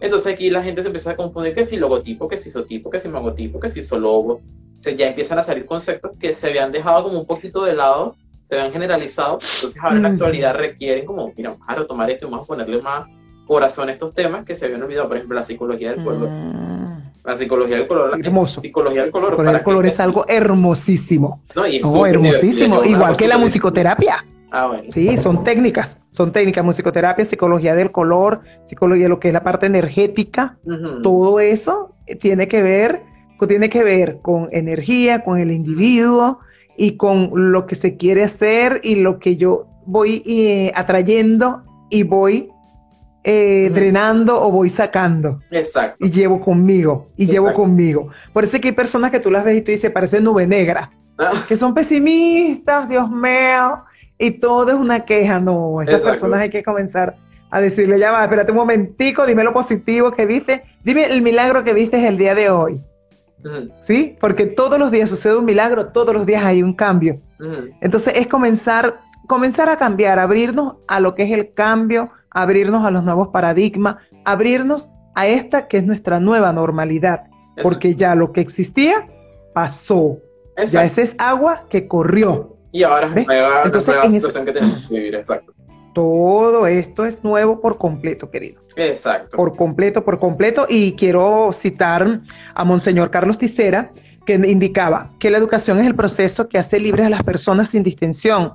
[0.00, 2.98] Entonces aquí la gente se empieza a confundir que si logotipo, que si isotipo, que
[2.98, 4.40] si logotipo, que si isologo.
[4.76, 7.74] O sea, ya empiezan a salir conceptos que se habían dejado como un poquito de
[7.74, 10.12] lado, se habían generalizado, entonces ahora en la Mm.
[10.12, 13.06] actualidad requieren como, mira, vamos a retomar esto y vamos a ponerle más
[13.46, 16.28] corazón estos temas que se habían olvidado, por ejemplo, la psicología del color.
[16.30, 16.84] Mm,
[17.24, 18.10] La psicología del color.
[18.10, 18.60] la- Hermoso.
[18.60, 19.34] Psicología del color.
[19.36, 21.40] Con para el color es algo hermosísimo.
[21.54, 22.84] No, y es hermosísimo.
[22.84, 24.24] Igual que la musicoterapia.
[24.50, 24.84] Ah, bueno.
[24.92, 29.66] Sí, son técnicas, son técnicas, musicoterapia, psicología del color, psicología, lo que es la parte
[29.66, 30.58] energética,
[31.02, 33.02] todo eso tiene que ver,
[33.48, 36.38] tiene que ver con energía, con el individuo
[36.76, 42.02] y con lo que se quiere hacer y lo que yo voy eh, atrayendo y
[42.02, 42.50] voy
[43.22, 46.04] eh, drenando o voy sacando Exacto.
[46.04, 48.08] y llevo conmigo y llevo conmigo.
[48.32, 50.46] Por eso es que hay personas que tú las ves y tú dices, parece nube
[50.46, 53.84] negra Ah, que son pesimistas, Dios mío,
[54.18, 55.38] y todo es una queja.
[55.40, 56.10] No, esas Exacto.
[56.10, 57.16] personas hay que comenzar
[57.50, 61.62] a decirle, ya va, espérate un momentico, dime lo positivo que viste, dime el milagro
[61.62, 62.80] que viste el día de hoy,
[63.82, 64.16] ¿sí?
[64.20, 67.20] Porque todos los días sucede un milagro, todos los días hay un cambio.
[67.80, 72.90] Entonces es comenzar, comenzar a cambiar, abrirnos a lo que es el cambio, abrirnos a
[72.90, 77.24] los nuevos paradigmas, abrirnos a esta que es nuestra nueva normalidad,
[77.62, 79.08] porque ya lo que existía
[79.52, 80.18] pasó.
[80.68, 82.56] Ya ese es agua que corrió.
[82.72, 85.14] Y ahora es nueva, Entonces, nueva situación que tenemos que vivir.
[85.14, 85.54] Exacto.
[85.94, 88.60] Todo esto es nuevo por completo, querido.
[88.76, 89.36] Exacto.
[89.36, 90.66] Por completo, por completo.
[90.68, 92.20] Y quiero citar
[92.54, 93.92] a Monseñor Carlos Ticera,
[94.26, 97.82] que indicaba que la educación es el proceso que hace libres a las personas sin
[97.82, 98.54] distinción,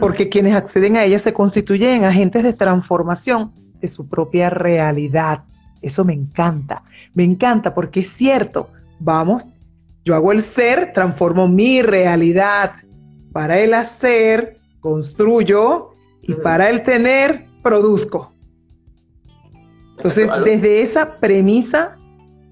[0.00, 5.44] porque quienes acceden a ella se constituyen agentes de transformación de su propia realidad.
[5.80, 6.82] Eso me encanta,
[7.14, 8.68] me encanta porque es cierto,
[8.98, 9.48] vamos,
[10.04, 12.72] yo hago el ser, transformo mi realidad.
[13.32, 15.95] Para el hacer, construyo
[16.26, 18.32] y para el tener, produzco.
[19.96, 20.44] Entonces, Exacto.
[20.44, 21.96] desde esa premisa,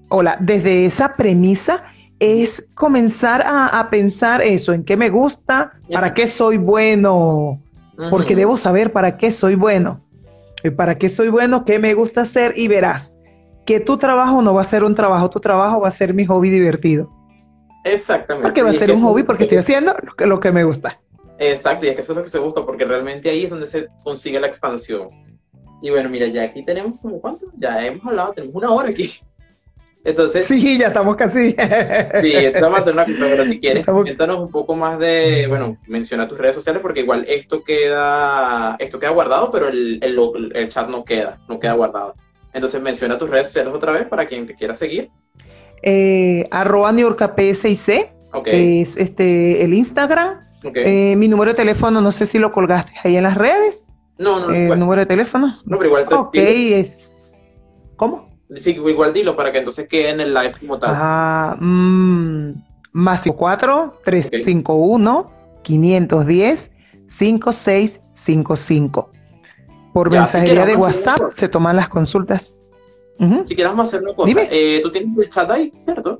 [0.09, 1.83] hola, desde esa premisa
[2.19, 7.61] es comenzar a, a pensar eso, en qué me gusta, para qué soy bueno,
[8.09, 10.01] porque debo saber para qué soy bueno.
[10.63, 13.15] Y para qué soy bueno, qué me gusta hacer y verás
[13.65, 16.25] que tu trabajo no va a ser un trabajo, tu trabajo va a ser mi
[16.25, 17.09] hobby divertido.
[17.83, 18.47] Exactamente.
[18.47, 20.99] Porque va a ser un hobby porque estoy haciendo lo que, lo que me gusta.
[21.37, 23.67] Exacto, y es que eso es lo que se busca, porque realmente ahí es donde
[23.67, 25.09] se consigue la expansión.
[25.81, 29.11] Y bueno, mira, ya aquí tenemos como cuánto, ya hemos hablado, tenemos una hora aquí.
[30.03, 31.55] Entonces, sí, Sí, ya estamos casi.
[31.57, 35.47] entonces vamos a hacer una cosa, pero si quieres, Estamos- cuéntanos un poco más de,
[35.49, 40.51] bueno, menciona tus redes sociales, porque igual esto queda, esto queda guardado, pero el, el,
[40.53, 42.13] el chat no queda, no queda guardado.
[42.53, 45.09] Entonces menciona tus redes sociales otra vez para quien te quiera seguir.
[45.81, 50.39] Eh, arroba Niurka P6C, Ok, que es este, el Instagram.
[50.73, 53.83] Eh, mi número de teléfono, no sé si lo colgaste ahí en las redes.
[54.17, 55.59] no, no, no, Eh, igual, número de teléfono.
[55.65, 57.37] no, pero igual te Ok, es.
[57.95, 58.29] ¿Cómo?
[58.55, 60.91] Sí, igual dilo para que entonces quede en el live como tal.
[60.95, 62.51] Ah, mm,
[62.93, 65.31] más 54 351
[65.63, 66.71] 510
[67.05, 69.09] 5655.
[69.93, 72.53] Por Ya, mensajería de WhatsApp se toman las consultas.
[73.45, 76.19] Si quieres vamos a hacer una cosa, eh, tú tienes el chat ahí, ¿cierto?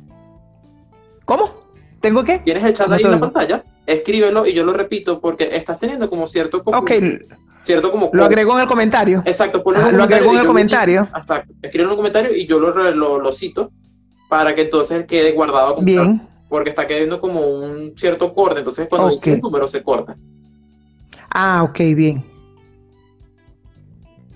[1.25, 1.64] ¿Cómo?
[2.05, 2.37] ¿Tengo qué?
[2.37, 6.07] Tienes el chat ahí en la pantalla, escríbelo y yo lo repito porque estás teniendo
[6.07, 6.91] como cierto como, Ok,
[7.63, 9.23] cierto como lo agrego en el comentario.
[9.25, 11.09] Exacto, ponlo en lo agrego en el comentario.
[11.15, 13.71] Exacto, escríbelo en un comentario y yo lo, lo, lo cito
[14.29, 16.21] para que entonces quede guardado Bien.
[16.47, 19.13] porque está quedando como un cierto corte, entonces cuando Ok.
[19.13, 20.15] dice el número se corta.
[21.31, 22.23] Ah, ok, bien.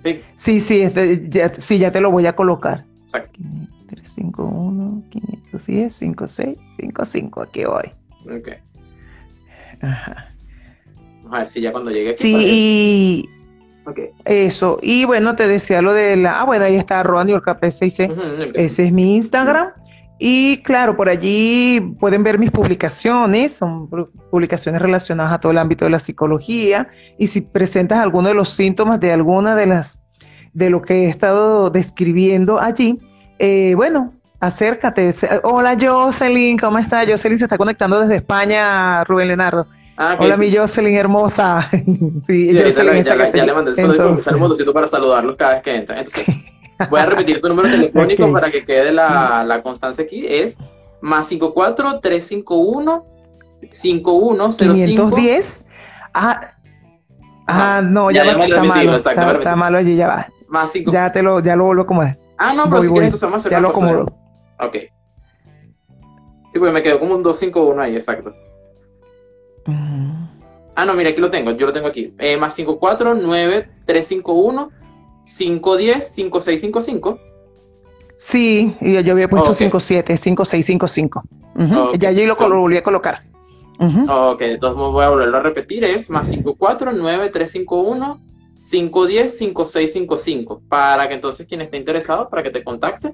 [0.03, 2.83] Sí, Sí, sí, este, ya, sí, ya te lo voy a colocar.
[3.03, 3.39] exacto.
[3.89, 7.91] 351 510 5655 aquí voy.
[8.25, 8.49] ok.
[9.81, 10.33] Ajá.
[11.23, 12.21] Vamos a ver si ya cuando llegue aquí.
[12.21, 13.29] Sí, y
[13.85, 13.99] Ok.
[14.25, 14.77] eso.
[14.81, 16.41] Y bueno, te decía lo de la.
[16.41, 18.11] Ah, bueno, ahí está arroba Niurka P6C.
[18.11, 18.55] Ujú, ok.
[18.55, 19.69] Ese es mi Instagram.
[20.21, 25.57] Y claro, por allí pueden ver mis publicaciones, son pu- publicaciones relacionadas a todo el
[25.57, 26.89] ámbito de la psicología.
[27.17, 30.01] Y si presentas alguno de los síntomas de alguna de las
[30.53, 32.99] de lo que he estado describiendo allí,
[33.39, 35.13] eh, bueno, acércate.
[35.43, 37.05] Hola Jocelyn, ¿cómo está?
[37.07, 39.65] Jocelyn se está conectando desde España, Rubén Leonardo.
[39.97, 41.69] Ah, Hola mi Jocelyn hermosa.
[42.25, 45.61] sí, Jocelyn, ya, que le- te- ya le mandé el saludo para saludarlos cada vez
[45.61, 45.99] que entran.
[45.99, 46.25] Entonces,
[46.89, 50.25] voy a repetir tu número telefónico para que quede la, la constancia aquí.
[50.27, 50.57] Es
[51.01, 53.05] más 54 351
[53.73, 55.65] 5105 510.
[56.13, 56.51] Ah,
[57.47, 58.95] ah, no, Ya, ya, ya a está malo.
[58.95, 60.27] Está, está malo allí, ya va.
[60.47, 60.91] más 5.
[60.91, 62.17] Ya te lo, ya lo vuelvo a acomodar.
[62.39, 64.05] Ah, no, pero Voy, si quieres, entonces vamos a hacer Ya lo acomodo.
[64.59, 64.75] Ok.
[66.51, 68.33] Sí, porque me quedó como un 251 ahí, exacto.
[69.65, 70.25] Mm.
[70.73, 72.13] Ah, no, mira, aquí lo tengo, yo lo tengo aquí.
[72.17, 74.69] Eh, más 54 9 351
[75.25, 77.19] 510 5655.
[78.15, 79.57] Sí, y yo había puesto Ok.
[79.57, 81.23] 57, 5655.
[81.55, 81.97] Ujú, Ok.
[81.97, 83.23] Ya allí lo, volví a colocar.
[83.79, 84.09] Ujú.
[84.09, 85.83] Ok, entonces voy a volverlo a repetir.
[85.83, 88.28] Es más 54 9 351
[88.61, 93.13] 510-5655 para que entonces quien esté interesado, para que te contacte.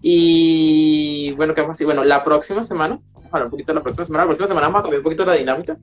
[0.00, 1.84] Y bueno, ¿qué más así?
[1.84, 4.48] Bueno, la próxima semana, vamos a hablar un poquito de la próxima semana, la próxima
[4.48, 5.78] semana vamos a cambiar un poquito la dinámica,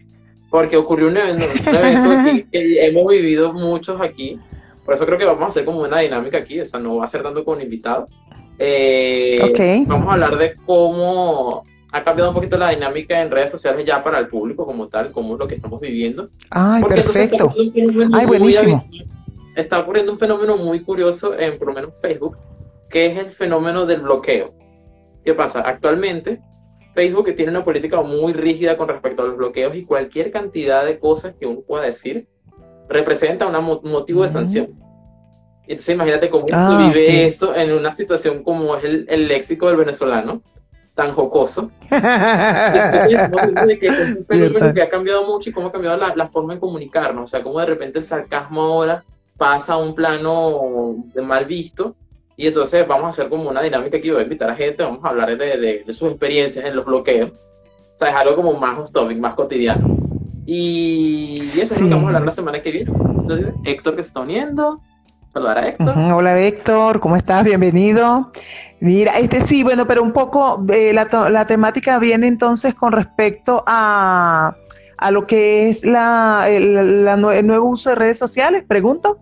[0.49, 4.39] porque ocurrió un evento, un evento aquí que hemos vivido muchos aquí,
[4.85, 7.05] por eso creo que vamos a hacer como una dinámica aquí, o sea, no va
[7.05, 8.05] a ser tanto con invitado.
[8.59, 9.87] Eh, Ok.
[9.87, 14.01] Vamos a hablar de cómo ha cambiado un poquito la dinámica en redes sociales ya
[14.03, 16.29] para el público como tal, cómo es lo que estamos viviendo.
[16.49, 17.53] Ay, Porque perfecto.
[18.13, 18.85] Ay, buenísimo.
[19.55, 22.37] Está ocurriendo un fenómeno muy curioso en por lo menos Facebook,
[22.89, 24.53] que es el fenómeno del bloqueo.
[25.25, 25.59] ¿Qué pasa?
[25.61, 26.39] Actualmente
[26.93, 30.99] Facebook tiene una política muy rígida con respecto a los bloqueos y cualquier cantidad de
[30.99, 32.27] cosas que uno pueda decir
[32.89, 34.71] representa un motivo de sanción.
[35.63, 37.27] Entonces imagínate cómo se Ah, vive ok.
[37.27, 40.41] eso en una situación como es el, el léxico del venezolano,
[40.95, 41.71] tan jocoso.
[41.91, 44.73] Entonces, de que es un fenómeno Cierto.
[44.73, 47.23] que ha cambiado mucho y cómo ha cambiado la, la forma de comunicarnos.
[47.23, 49.03] O sea, cómo de repente el sarcasmo ahora
[49.37, 51.95] pasa a un plano de mal visto.
[52.37, 54.09] Y entonces vamos a hacer como una dinámica aquí.
[54.09, 56.85] Voy a invitar a gente, vamos a hablar de, de- de sus experiencias en los
[56.85, 57.31] bloqueos.
[57.31, 59.97] O sea, es algo como más topic, más cotidiano.
[60.45, 62.91] Y eso es lo que vamos a hablar la semana que viene.
[62.91, 64.81] Entonces, Héctor que se está uniendo.
[65.31, 65.97] Saludar a Héctor.
[65.97, 67.43] Hola Héctor, ¿cómo estás?
[67.45, 68.31] Bienvenido.
[68.81, 73.63] Mira, este sí, bueno, pero un poco eh, la, la temática viene entonces con respecto
[73.67, 74.55] a,
[74.97, 79.19] a lo que es la, el, la nue- el nuevo uso de redes sociales, pregunto.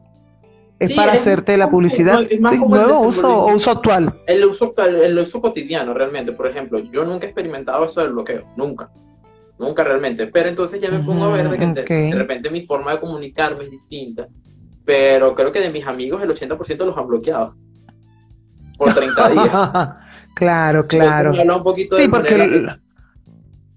[0.79, 2.21] ¿Es Sí, para es hacerte la publicidad?
[2.29, 4.13] es más Sí, como el ¿Nuevo uso o uso actual?
[4.27, 6.31] El uso, actual- el uso cotidiano, realmente.
[6.31, 8.45] Por ejemplo, yo nunca he experimentado eso del bloqueo.
[8.55, 8.89] Nunca.
[9.57, 10.27] Nunca realmente.
[10.27, 12.93] Pero entonces ya me pongo a ver de que Mm, de- de repente mi forma
[12.93, 14.25] de comunicarme es distinta.
[14.85, 17.55] Pero creo que de mis amigos el 80% los han bloqueado.
[18.79, 19.51] Por 30 días.
[20.33, 21.29] claro, claro.
[21.31, 22.79] Entonces un poquito Sí, de porque manera-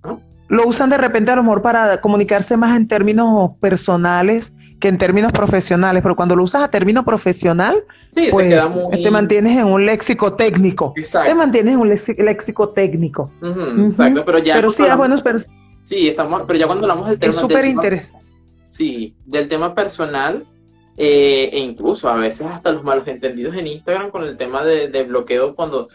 [0.04, 0.20] ¿No?
[0.48, 4.98] lo usan de repente a lo mejor para comunicarse más en términos personales que en
[4.98, 7.84] términos profesionales, pero cuando lo usas a término profesional,
[8.14, 9.00] Sí, se pues queda muy...
[9.02, 10.92] te mantienes en un léxico técnico.
[10.94, 11.36] Te Exacto.
[11.36, 13.30] mantienes en un léxico, técnico.
[13.40, 13.86] Ujú.
[13.88, 17.08] exacto, pero ya pero sí, ah, hablamos- bueno, pero sí, estamos, pero ya cuando hablamos
[17.08, 18.26] del tema, es súper interesante.
[18.68, 20.44] Sí, del tema personal
[20.96, 24.88] eh, e incluso a veces hasta los malos entendidos en Instagram con el tema de,
[24.88, 25.88] de bloqueo cuando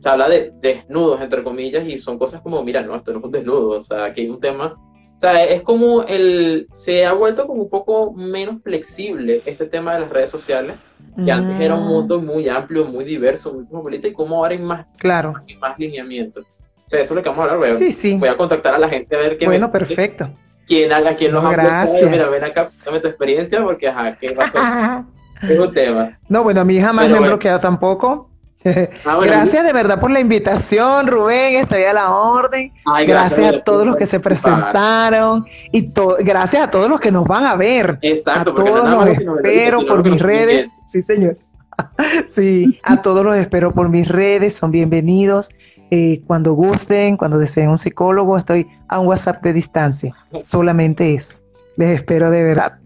[0.00, 3.24] se habla de desnudos, entre comillas, y son cosas como, mira, no, esto no es
[3.24, 4.74] un desnudo, o sea, aquí hay un tema,
[5.16, 9.94] o sea, es como el, se ha vuelto como un poco menos flexible este tema
[9.94, 10.76] de las redes sociales,
[11.24, 14.52] que antes era un Mm, mundo muy amplio, muy diverso, muy cosmopolita, y como ahora
[14.52, 15.32] hay más, Claro.
[15.48, 16.44] hay más lineamientos.
[16.86, 18.18] O sea, eso es lo que vamos a hablar, voy a, Sí, sí.
[18.18, 20.30] voy a contactar a la gente a ver qué Bueno, me- perfecto.
[20.66, 21.70] Quién haga, quién los No, bloqueado.
[21.70, 22.10] gracias.
[22.10, 25.04] Mira, ven acá, dame tu experiencia porque ajá, que a
[25.42, 26.18] es un tema.
[26.28, 27.34] No, bueno, a mí jamás Pero me han bueno.
[27.36, 28.30] bloqueado tampoco.
[29.04, 31.56] Ah, bueno, Gracias de verdad por la invitación, Rubén.
[31.56, 32.72] Estoy a la orden.
[32.86, 37.12] Ay, Gracias, mira, a todos los que se presentaron y gracias a todos los que
[37.12, 37.98] nos van a ver.
[38.00, 40.70] Exacto, a todos los espero por mis redes.
[40.86, 41.36] Sí, señor.
[42.28, 44.54] Sí, a todos los espero por mis redes.
[44.54, 45.50] Son bienvenidos.
[45.90, 50.14] Eh, cuando gusten, cuando deseen un psicólogo, estoy a un WhatsApp de distancia.
[50.40, 51.36] Solamente eso.
[51.76, 52.78] Les espero de verdad.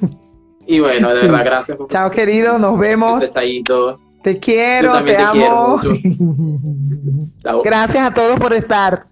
[0.68, 1.26] Y bueno, de Sí.
[1.28, 2.58] verdad, gracias por Chao, querido.
[2.58, 3.22] Nos vemos.
[3.30, 4.00] Chayito.
[4.24, 5.76] Te quiero, Yo te, te quiero amo.
[5.76, 5.92] mucho.
[7.42, 7.62] Chao.
[7.62, 9.06] Gracias a todos por estar.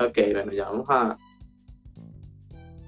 [0.00, 1.16] Ok, bueno, ya vamos a,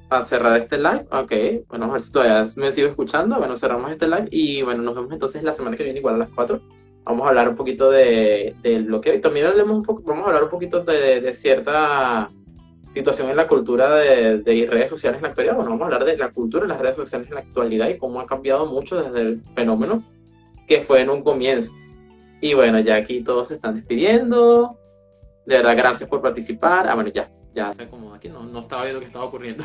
[0.08, 1.06] a cerrar este live.
[1.10, 3.38] Ok, bueno, a ver si todavía me sigo escuchando.
[3.38, 6.18] Bueno, cerramos este live y bueno, nos vemos entonces la semana que viene, igual a
[6.18, 6.60] las 4.
[7.04, 10.28] Vamos a hablar un poquito de, del bloqueo y también hablemos un poco, vamos a
[10.28, 12.30] hablar un poquito de, de cierta
[12.94, 15.56] situación en la cultura de, de redes sociales en la actualidad.
[15.56, 17.98] Bueno, vamos a hablar de la cultura de las redes sociales en la actualidad y
[17.98, 20.04] cómo ha cambiado mucho desde el fenómeno
[20.68, 21.74] que fue en un comienzo.
[22.40, 24.78] Y bueno, ya aquí todos se están despidiendo.
[25.46, 26.88] De verdad, gracias por participar.
[26.88, 29.64] Ah, bueno, ya, ya o se acomodó aquí, no, no estaba viendo qué estaba ocurriendo.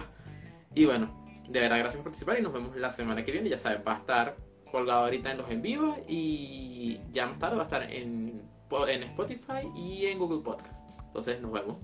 [0.73, 3.49] Y bueno, de verdad, gracias por participar y nos vemos la semana que viene.
[3.49, 4.35] Ya saben, va a estar
[4.71, 8.41] colgado ahorita en los en vivo y ya más tarde va a estar en,
[8.87, 10.83] en Spotify y en Google Podcast.
[11.07, 11.77] Entonces, nos vemos.